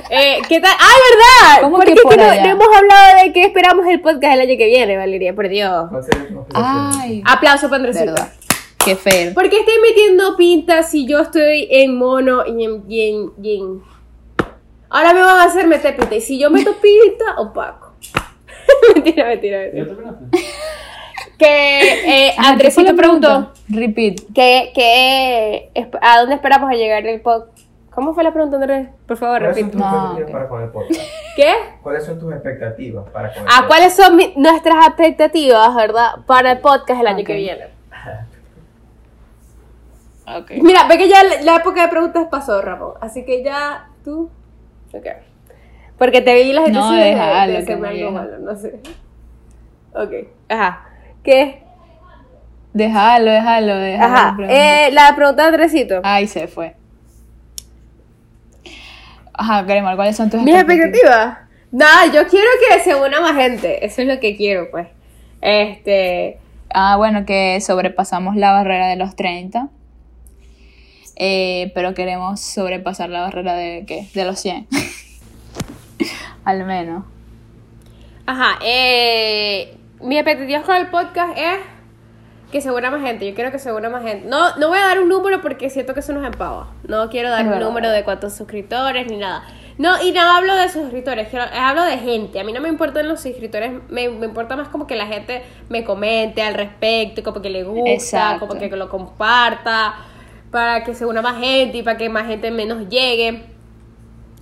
Eh, 0.10 0.41
¿Qué 0.47 0.60
tal? 0.60 0.71
¡Ah, 0.77 0.93
verdad! 1.10 1.62
¿Cómo 1.63 1.77
Porque 1.77 1.95
que 1.95 2.01
por 2.01 2.12
que 2.12 2.17
no, 2.17 2.31
hemos 2.31 2.67
hablado 2.75 3.23
de 3.23 3.34
qué 3.34 3.43
esperamos 3.43 3.86
el 3.88 4.01
podcast 4.01 4.36
el 4.36 4.41
año 4.41 4.57
que 4.57 4.65
viene, 4.67 4.97
Valeria, 4.97 5.34
por 5.36 5.49
Dios. 5.49 5.89
Aplauso 7.25 7.69
para 7.69 7.84
verdad. 7.84 8.31
Qué 8.84 8.95
feo. 8.95 9.34
¿Por 9.34 9.49
qué 9.49 9.60
estoy 9.60 9.75
metiendo 9.81 10.36
pintas 10.38 10.91
si 10.91 11.05
yo 11.05 11.19
estoy 11.19 11.67
en 11.71 11.97
mono 11.97 12.45
y 12.45 12.63
en, 12.63 12.84
y 12.89 13.10
en, 13.10 13.31
y 13.41 13.60
en- 13.60 13.90
Ahora 14.91 15.13
me 15.13 15.21
van 15.21 15.38
a 15.39 15.43
hacer 15.45 15.65
meter 15.67 15.95
pinta. 15.95 16.15
Y 16.15 16.21
si 16.21 16.38
yo 16.39 16.49
meto 16.51 16.73
pinta, 16.82 17.39
opaco. 17.39 17.93
mentira, 18.95 19.25
mentira, 19.27 19.60
mentira. 19.73 19.95
Que 21.38 22.27
eh, 22.27 22.36
Ajá, 22.38 22.58
¿qué 22.58 22.69
fue 22.69 22.84
Andresito 22.84 22.95
preguntó 22.95 23.51
Repeat. 23.69 24.19
que, 24.36 25.71
a 26.01 26.19
dónde 26.19 26.36
esperamos 26.36 26.69
a 26.69 26.73
llegar 26.73 27.06
el 27.08 27.21
podcast. 27.21 27.58
¿Cómo 27.91 28.13
fue 28.13 28.23
la 28.23 28.32
pregunta, 28.32 28.56
Andrés? 28.58 28.88
Por 29.08 29.17
favor, 29.17 29.39
¿Cuáles 29.39 29.58
son 29.58 29.65
repite. 29.71 29.77
tus 29.84 29.91
No, 29.91 30.17
expectativas 30.17 30.23
ok. 30.27 30.32
para 30.32 30.47
con 30.49 30.62
el 30.63 30.69
podcast? 30.69 31.01
¿Qué? 31.36 31.54
¿Cuáles 31.82 32.06
son 32.06 32.19
tus 32.19 32.34
expectativas 32.34 33.10
para 33.10 33.34
con 33.34 33.41
el 33.43 33.47
Ah, 33.47 33.51
podcast? 33.51 33.67
¿cuáles 33.67 33.95
son 33.95 34.15
mi- 34.15 34.34
nuestras 34.38 34.88
expectativas, 34.88 35.75
verdad? 35.75 36.12
Para 36.25 36.51
el 36.54 36.60
podcast 36.60 37.01
el 37.01 37.08
año 37.08 37.23
que 37.25 37.36
viene. 37.36 37.67
Ok. 40.27 40.51
Mira, 40.62 40.88
ve 40.88 40.97
que 40.97 41.10
ya 41.10 41.23
la, 41.23 41.41
la 41.41 41.56
época 41.58 41.82
de 41.82 41.88
preguntas 41.89 42.27
pasó, 42.32 42.62
Ramón. 42.62 42.93
Así 43.01 43.25
que 43.25 43.43
ya 43.43 43.89
tú. 44.06 44.30
Ok. 44.93 45.06
Porque 45.97 46.21
te 46.21 46.34
vi 46.36 46.54
las 46.54 46.63
No, 46.63 46.67
intenciones 46.69 47.04
de- 47.06 47.10
déjalo, 47.12 47.51
de 47.51 47.58
que 47.58 47.63
hacerme 47.63 47.82
me 47.82 47.88
algo 47.89 48.10
vieja. 48.12 48.23
malo, 48.25 48.39
no 48.39 48.56
sé. 48.56 48.80
Ok. 49.93 50.27
Ajá. 50.49 50.86
¿Qué? 51.23 51.63
Déjalo, 52.73 53.32
déjalo, 53.32 53.75
déjalo. 53.75 54.13
Ajá. 54.15 54.38
Eh, 54.49 54.89
la 54.93 55.13
pregunta 55.15 55.43
de 55.43 55.47
Andresito. 55.49 55.99
Ay, 56.04 56.27
se 56.27 56.47
fue. 56.47 56.75
Ajá, 59.34 59.63
Gremar, 59.63 59.95
¿cuáles 59.95 60.15
son 60.15 60.30
tus 60.30 60.41
Mis 60.41 60.56
expectativas. 60.56 61.38
Nada, 61.71 62.06
yo 62.08 62.27
quiero 62.27 62.47
que 62.69 62.80
se 62.82 62.95
una 62.95 63.21
más 63.21 63.36
gente. 63.36 63.86
Eso 63.86 64.01
es 64.01 64.08
lo 64.08 64.19
que 64.19 64.36
quiero, 64.36 64.69
pues. 64.71 64.88
Este. 65.41 66.38
Ah, 66.73 66.95
bueno, 66.97 67.25
que 67.25 67.60
sobrepasamos 67.62 68.36
la 68.36 68.51
barrera 68.51 68.88
de 68.88 68.95
los 68.97 69.15
30. 69.15 69.69
Eh, 71.23 71.71
pero 71.75 71.93
queremos 71.93 72.39
sobrepasar 72.41 73.10
la 73.12 73.21
barrera 73.21 73.53
de, 73.53 73.86
¿qué? 73.86 74.07
de 74.15 74.25
los 74.25 74.39
100. 74.39 74.67
al 76.45 76.65
menos. 76.65 77.03
Ajá, 78.25 78.57
eh, 78.63 79.77
mi 80.01 80.17
expectativa 80.17 80.63
con 80.63 80.75
el 80.77 80.88
podcast 80.88 81.38
es 81.38 81.60
que 82.51 82.60
se 82.60 82.71
una 82.71 82.89
más 82.89 83.01
gente. 83.03 83.27
Yo 83.27 83.36
quiero 83.36 83.51
que 83.51 83.60
se 83.60 83.71
una 83.71 83.89
más 83.89 84.01
gente. 84.03 84.27
No, 84.27 84.55
no 84.57 84.69
voy 84.69 84.79
a 84.79 84.86
dar 84.88 84.99
un 84.99 85.10
número 85.10 85.41
porque 85.41 85.69
siento 85.69 85.93
que 85.93 85.99
eso 85.99 86.12
nos 86.12 86.25
empava. 86.25 86.71
No 86.88 87.07
quiero 87.12 87.29
dar 87.29 87.47
un 87.47 87.60
número 87.60 87.91
de 87.91 88.03
cuántos 88.03 88.34
suscriptores 88.34 89.05
ni 89.05 89.17
nada. 89.17 89.43
No, 89.77 90.01
y 90.03 90.12
no 90.12 90.21
hablo 90.21 90.55
de 90.55 90.69
suscriptores, 90.69 91.27
quiero- 91.29 91.45
hablo 91.53 91.84
de 91.84 91.97
gente. 91.99 92.39
A 92.39 92.43
mí 92.43 92.51
no 92.51 92.62
me 92.62 92.69
importan 92.69 93.07
los 93.07 93.21
suscriptores, 93.21 93.71
me, 93.89 94.10
me 94.10 94.25
importa 94.25 94.55
más 94.55 94.67
como 94.69 94.86
que 94.88 94.95
la 94.95 95.05
gente 95.07 95.43
me 95.69 95.84
comente 95.84 96.41
al 96.41 96.55
respecto, 96.55 97.23
como 97.23 97.41
que 97.41 97.49
le 97.51 97.63
gusta, 97.63 97.89
Exacto. 97.91 98.47
como 98.47 98.60
que 98.60 98.69
lo 98.75 98.89
comparta, 98.89 99.95
para 100.51 100.83
que 100.83 100.93
se 100.93 101.05
una 101.05 101.21
más 101.21 101.39
gente 101.39 101.77
y 101.77 101.83
para 101.83 101.97
que 101.97 102.09
más 102.09 102.27
gente 102.27 102.51
menos 102.51 102.89
llegue. 102.89 103.45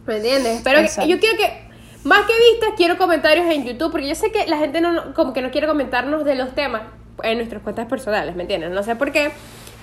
¿Me 0.06 0.16
entiendes? 0.18 0.62
Pero 0.64 0.82
que- 0.82 1.08
yo 1.08 1.20
quiero 1.20 1.38
que, 1.38 1.70
más 2.04 2.22
que 2.26 2.34
vistas, 2.52 2.70
quiero 2.76 2.98
comentarios 2.98 3.46
en 3.48 3.66
YouTube, 3.66 3.92
porque 3.92 4.08
yo 4.08 4.16
sé 4.16 4.32
que 4.32 4.48
la 4.48 4.58
gente 4.58 4.82
no, 4.82 5.14
como 5.14 5.34
que 5.34 5.42
no 5.42 5.52
quiere 5.52 5.68
comentarnos 5.68 6.26
de 6.26 6.36
los 6.36 6.56
temas 6.56 6.82
en 7.24 7.38
nuestras 7.38 7.62
cuentas 7.62 7.86
personales, 7.88 8.36
¿me 8.36 8.44
entiendes? 8.44 8.72
No 8.72 8.82
sé 8.82 8.96
por 8.96 9.12
qué, 9.12 9.32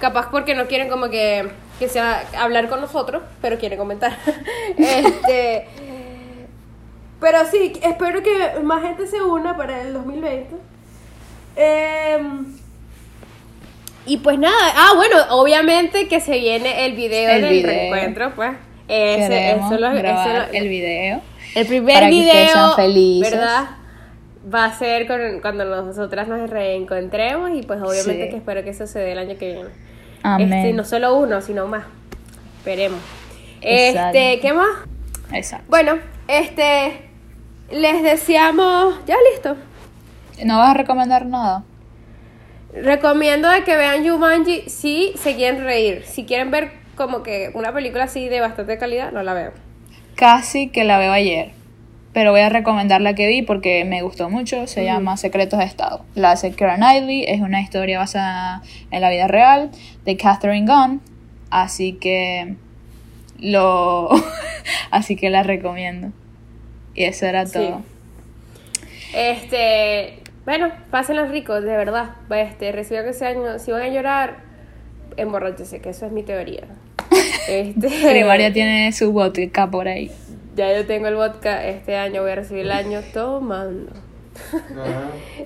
capaz 0.00 0.30
porque 0.30 0.54
no 0.54 0.66
quieren 0.66 0.88
como 0.88 1.08
que, 1.10 1.48
que 1.78 1.88
sea 1.88 2.24
hablar 2.38 2.68
con 2.68 2.80
nosotros, 2.80 3.22
pero 3.40 3.58
quieren 3.58 3.78
comentar. 3.78 4.16
este, 4.78 5.68
pero 7.20 7.38
sí, 7.50 7.72
espero 7.82 8.22
que 8.22 8.60
más 8.62 8.82
gente 8.82 9.06
se 9.06 9.22
una 9.22 9.56
para 9.56 9.82
el 9.82 9.92
2020. 9.92 10.56
Em, 11.56 12.56
y 14.06 14.18
pues 14.18 14.38
nada, 14.38 14.72
ah 14.74 14.92
bueno, 14.96 15.16
obviamente 15.30 16.08
que 16.08 16.20
se 16.20 16.38
viene 16.38 16.86
el 16.86 16.94
video 16.94 17.30
El 17.30 17.42
del 17.42 17.50
video. 17.50 17.66
reencuentro, 17.70 18.32
pues. 18.34 18.52
Ese, 18.88 19.50
eso 19.52 19.78
lo- 19.78 19.90
eso 19.90 20.28
lo- 20.32 20.52
el 20.52 20.68
video. 20.68 21.20
el 21.54 21.66
primer 21.66 21.94
para 21.94 22.06
que 22.08 22.14
video, 22.14 22.46
sean 22.52 22.72
felices. 22.76 23.32
¿verdad? 23.32 23.64
Va 24.54 24.66
a 24.66 24.78
ser 24.78 25.06
con- 25.08 25.40
cuando 25.40 25.64
nosotras 25.64 26.28
nos 26.28 26.48
reencontremos 26.48 27.50
y 27.54 27.62
pues 27.62 27.80
obviamente 27.82 28.24
Sí. 28.26 28.30
que 28.30 28.36
espero 28.36 28.62
que 28.62 28.70
eso 28.70 28.86
se 28.86 29.00
dé 29.00 29.12
el 29.12 29.18
año 29.18 29.36
que 29.36 29.52
viene. 29.54 29.70
Amén. 30.22 30.52
Este, 30.52 30.72
no 30.72 30.84
solo 30.84 31.16
uno, 31.16 31.40
sino 31.40 31.66
más. 31.66 31.84
Esperemos. 32.58 33.00
Exacto. 33.60 34.18
Este, 34.18 34.40
¿qué 34.40 34.52
más? 34.52 34.68
Exacto. 35.32 35.64
Bueno, 35.68 35.98
este 36.28 37.00
les 37.72 38.02
deseamos, 38.04 38.94
ya 39.06 39.16
listo. 39.32 39.56
¿No 40.44 40.58
vas 40.58 40.70
a 40.70 40.74
recomendar 40.74 41.26
nada? 41.26 41.64
Recomiendo 42.82 43.48
de 43.48 43.62
que 43.64 43.76
vean 43.76 44.06
Jumanji 44.06 44.64
si 44.68 45.12
se 45.16 45.34
quieren 45.36 45.64
reír. 45.64 46.02
Si 46.06 46.24
quieren 46.24 46.50
ver 46.50 46.70
como 46.96 47.22
que 47.22 47.50
una 47.54 47.72
película 47.72 48.04
así 48.04 48.28
de 48.28 48.40
bastante 48.40 48.78
calidad, 48.78 49.12
no 49.12 49.22
la 49.22 49.34
vean. 49.34 49.52
Casi 50.14 50.68
que 50.68 50.84
la 50.84 50.98
veo 50.98 51.12
ayer. 51.12 51.52
Pero 52.12 52.30
voy 52.30 52.40
a 52.40 52.48
recomendar 52.48 53.02
la 53.02 53.14
que 53.14 53.26
vi 53.28 53.42
porque 53.42 53.84
me 53.84 54.00
gustó 54.00 54.30
mucho. 54.30 54.66
Se 54.66 54.84
llama 54.84 55.18
Secretos 55.18 55.58
de 55.58 55.66
Estado. 55.66 56.04
La 56.14 56.30
hace 56.32 56.52
Keira 56.52 56.76
Knightley. 56.76 57.24
Es 57.28 57.40
una 57.42 57.60
historia 57.60 57.98
basada 57.98 58.62
en 58.90 59.00
la 59.02 59.10
vida 59.10 59.26
real 59.28 59.70
de 60.06 60.16
Catherine 60.16 60.66
Gunn. 60.66 61.02
Así 61.50 61.92
que 61.94 62.54
lo 63.38 64.08
así 64.90 65.16
que 65.16 65.28
la 65.28 65.42
recomiendo. 65.42 66.12
Y 66.94 67.04
eso 67.04 67.26
era 67.26 67.44
Sí. 67.44 67.52
todo. 67.52 67.82
Este, 69.14 70.18
bueno, 70.46 70.70
pásenla 70.90 71.26
ricos, 71.26 71.62
de 71.62 71.76
verdad. 71.76 72.10
Este, 72.30 72.72
reciban 72.72 73.04
que 73.04 73.10
ese 73.10 73.26
año, 73.26 73.58
si 73.58 73.70
van 73.72 73.82
a 73.82 73.88
llorar, 73.88 74.36
emborráchense, 75.18 75.80
que 75.80 75.90
eso 75.90 76.06
es 76.06 76.12
mi 76.12 76.22
teoría. 76.22 76.62
Este, 77.48 77.88
Primaria 78.10 78.52
tiene 78.52 78.90
su 78.92 79.12
vodka 79.12 79.70
por 79.70 79.86
ahí. 79.86 80.10
Ya 80.56 80.72
yo 80.74 80.86
tengo 80.86 81.06
el 81.08 81.14
vodka, 81.16 81.64
este 81.66 81.96
año 81.96 82.22
voy 82.22 82.32
a 82.32 82.34
recibir 82.36 82.64
el 82.64 82.72
año 82.72 83.00
tomando. 83.12 83.92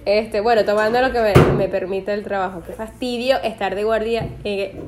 Este, 0.06 0.40
bueno, 0.40 0.64
tomando 0.64 1.00
lo 1.02 1.12
que 1.12 1.20
me, 1.20 1.34
me 1.56 1.68
permite 1.68 2.12
el 2.14 2.22
trabajo. 2.24 2.62
Qué 2.66 2.72
fastidio 2.72 3.36
estar 3.42 3.74
de 3.74 3.84
guardia. 3.84 4.28
eh. 4.44 4.80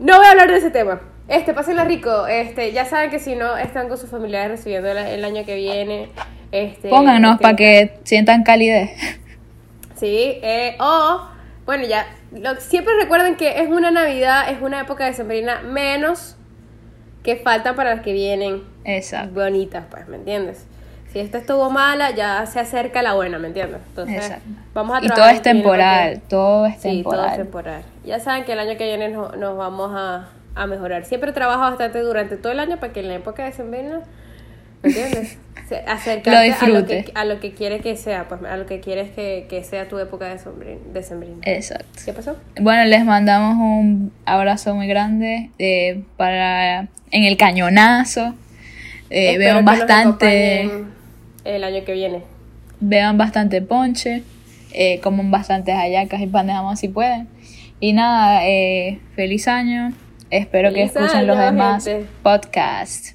No 0.00 0.16
voy 0.16 0.26
a 0.26 0.30
hablar 0.32 0.50
de 0.50 0.58
ese 0.58 0.70
tema. 0.70 1.00
Este, 1.28 1.54
pásenla 1.54 1.84
rico. 1.84 2.26
Este, 2.26 2.72
ya 2.72 2.84
saben 2.84 3.10
que 3.10 3.18
si 3.18 3.34
no 3.36 3.56
están 3.56 3.88
con 3.88 3.96
sus 3.98 4.10
familiares 4.10 4.50
recibiendo 4.50 4.90
el, 4.90 4.98
el 4.98 5.24
año 5.24 5.44
que 5.44 5.54
viene. 5.56 6.08
Este, 6.52 6.88
Pónganos 6.90 7.32
este, 7.32 7.42
para 7.42 7.56
que 7.56 7.98
sientan 8.04 8.42
calidez. 8.42 8.90
Sí, 9.96 10.38
eh, 10.42 10.76
o, 10.78 11.22
bueno, 11.66 11.84
ya, 11.84 12.06
lo- 12.32 12.54
siempre 12.60 12.94
recuerden 13.00 13.34
que 13.36 13.60
es 13.62 13.68
una 13.68 13.90
Navidad, 13.90 14.48
es 14.48 14.62
una 14.62 14.80
época 14.82 15.04
decembrina 15.06 15.60
menos 15.62 16.36
que 17.24 17.34
faltan 17.36 17.74
para 17.74 17.96
las 17.96 18.04
que 18.04 18.12
vienen 18.12 18.62
Exacto. 18.84 19.34
bonitas, 19.34 19.84
pues, 19.90 20.06
¿me 20.08 20.16
entiendes? 20.16 20.66
Si 21.12 21.18
esta 21.18 21.38
estuvo 21.38 21.68
mala, 21.70 22.12
ya 22.12 22.46
se 22.46 22.60
acerca 22.60 23.02
la 23.02 23.14
buena, 23.14 23.38
¿me 23.40 23.48
entiendes? 23.48 23.80
Entonces, 23.88 24.16
Exacto. 24.18 24.48
vamos 24.72 24.94
a 24.96 24.98
Y 24.98 25.08
todo 25.08 25.16
trabajar 25.16 25.34
es 25.34 25.42
temporal, 25.42 26.20
todo 26.28 26.66
es 26.66 26.74
Sí, 26.80 27.02
todo 27.02 27.26
es 27.26 27.34
temporal. 27.34 27.36
temporal. 27.36 27.82
Ya 28.04 28.20
saben 28.20 28.44
que 28.44 28.52
el 28.52 28.60
año 28.60 28.76
que 28.78 28.84
viene 28.84 29.08
no- 29.08 29.30
nos 29.32 29.56
vamos 29.56 29.90
a, 29.96 30.28
a 30.54 30.66
mejorar. 30.66 31.04
Siempre 31.06 31.32
trabajo 31.32 31.60
bastante 31.62 31.98
durante 32.00 32.36
todo 32.36 32.52
el 32.52 32.60
año 32.60 32.76
para 32.78 32.92
que 32.92 33.00
en 33.00 33.08
la 33.08 33.14
época 33.14 33.44
de 33.44 33.52
sembrina, 33.52 34.00
¿me 34.82 34.88
entiendes? 34.90 35.38
Acercarte 35.76 36.30
Lo 36.30 36.36
a 36.36 36.40
lo, 36.40 36.86
que, 36.86 36.94
disfrutes. 36.96 37.04
a 37.14 37.24
lo 37.24 37.40
que 37.40 37.52
quieres 37.52 37.82
que 37.82 37.96
sea, 37.96 38.26
pues 38.28 38.42
a 38.44 38.56
lo 38.56 38.66
que 38.66 38.80
quieres 38.80 39.10
que, 39.10 39.46
que 39.48 39.62
sea 39.64 39.88
tu 39.88 39.98
época 39.98 40.26
de 40.26 40.36
sombrin- 40.38 40.92
de 40.92 41.02
sembrina. 41.02 41.36
Exacto. 41.42 41.86
¿Qué 42.04 42.12
pasó? 42.12 42.36
Bueno, 42.60 42.84
les 42.84 43.04
mandamos 43.04 43.56
un 43.56 44.12
abrazo 44.24 44.74
muy 44.74 44.86
grande 44.88 45.50
eh, 45.58 46.02
para 46.16 46.88
en 47.10 47.24
el 47.24 47.36
cañonazo. 47.36 48.34
Eh, 49.10 49.38
vean 49.38 49.58
que 49.58 49.62
bastante, 49.64 50.70
el 51.44 51.64
año 51.64 51.84
que 51.84 51.92
viene. 51.94 52.22
vean 52.80 53.16
bastante 53.16 53.62
ponche, 53.62 54.22
eh, 54.72 55.00
coman 55.00 55.30
bastantes 55.30 55.74
hallacas 55.74 56.20
y 56.20 56.26
pan 56.26 56.46
de 56.46 56.52
jamón 56.52 56.76
si 56.76 56.88
pueden. 56.88 57.28
Y 57.80 57.92
nada, 57.92 58.46
eh, 58.46 59.00
feliz 59.14 59.48
año. 59.48 59.92
Espero 60.30 60.68
que 60.74 60.88
Feliz 60.88 60.96
escuchen 60.96 61.26
los 61.26 61.38
año, 61.38 61.46
demás 61.52 61.84
gente. 61.84 62.06
podcasts. 62.22 63.14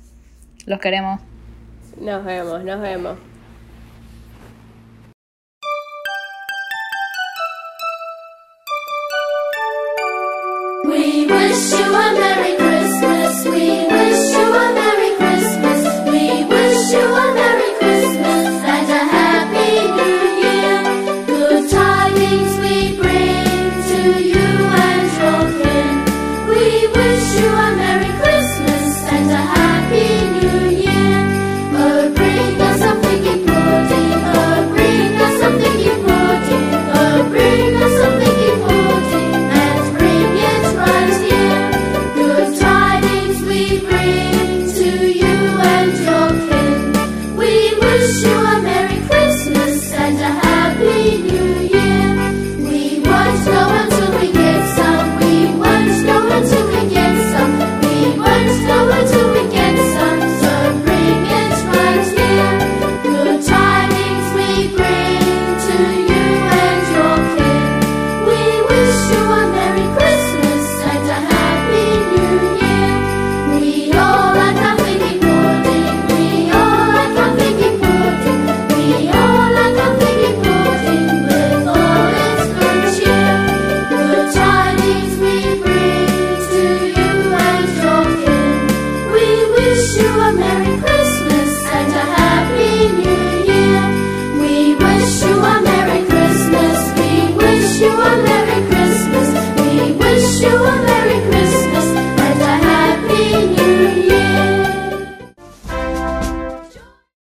Los 0.66 0.80
queremos. 0.80 1.20
Nos 1.98 2.26
vemos, 2.26 2.64
nos 2.64 2.82
vemos. 2.82 3.18
We 10.86 11.26
wish 11.28 11.74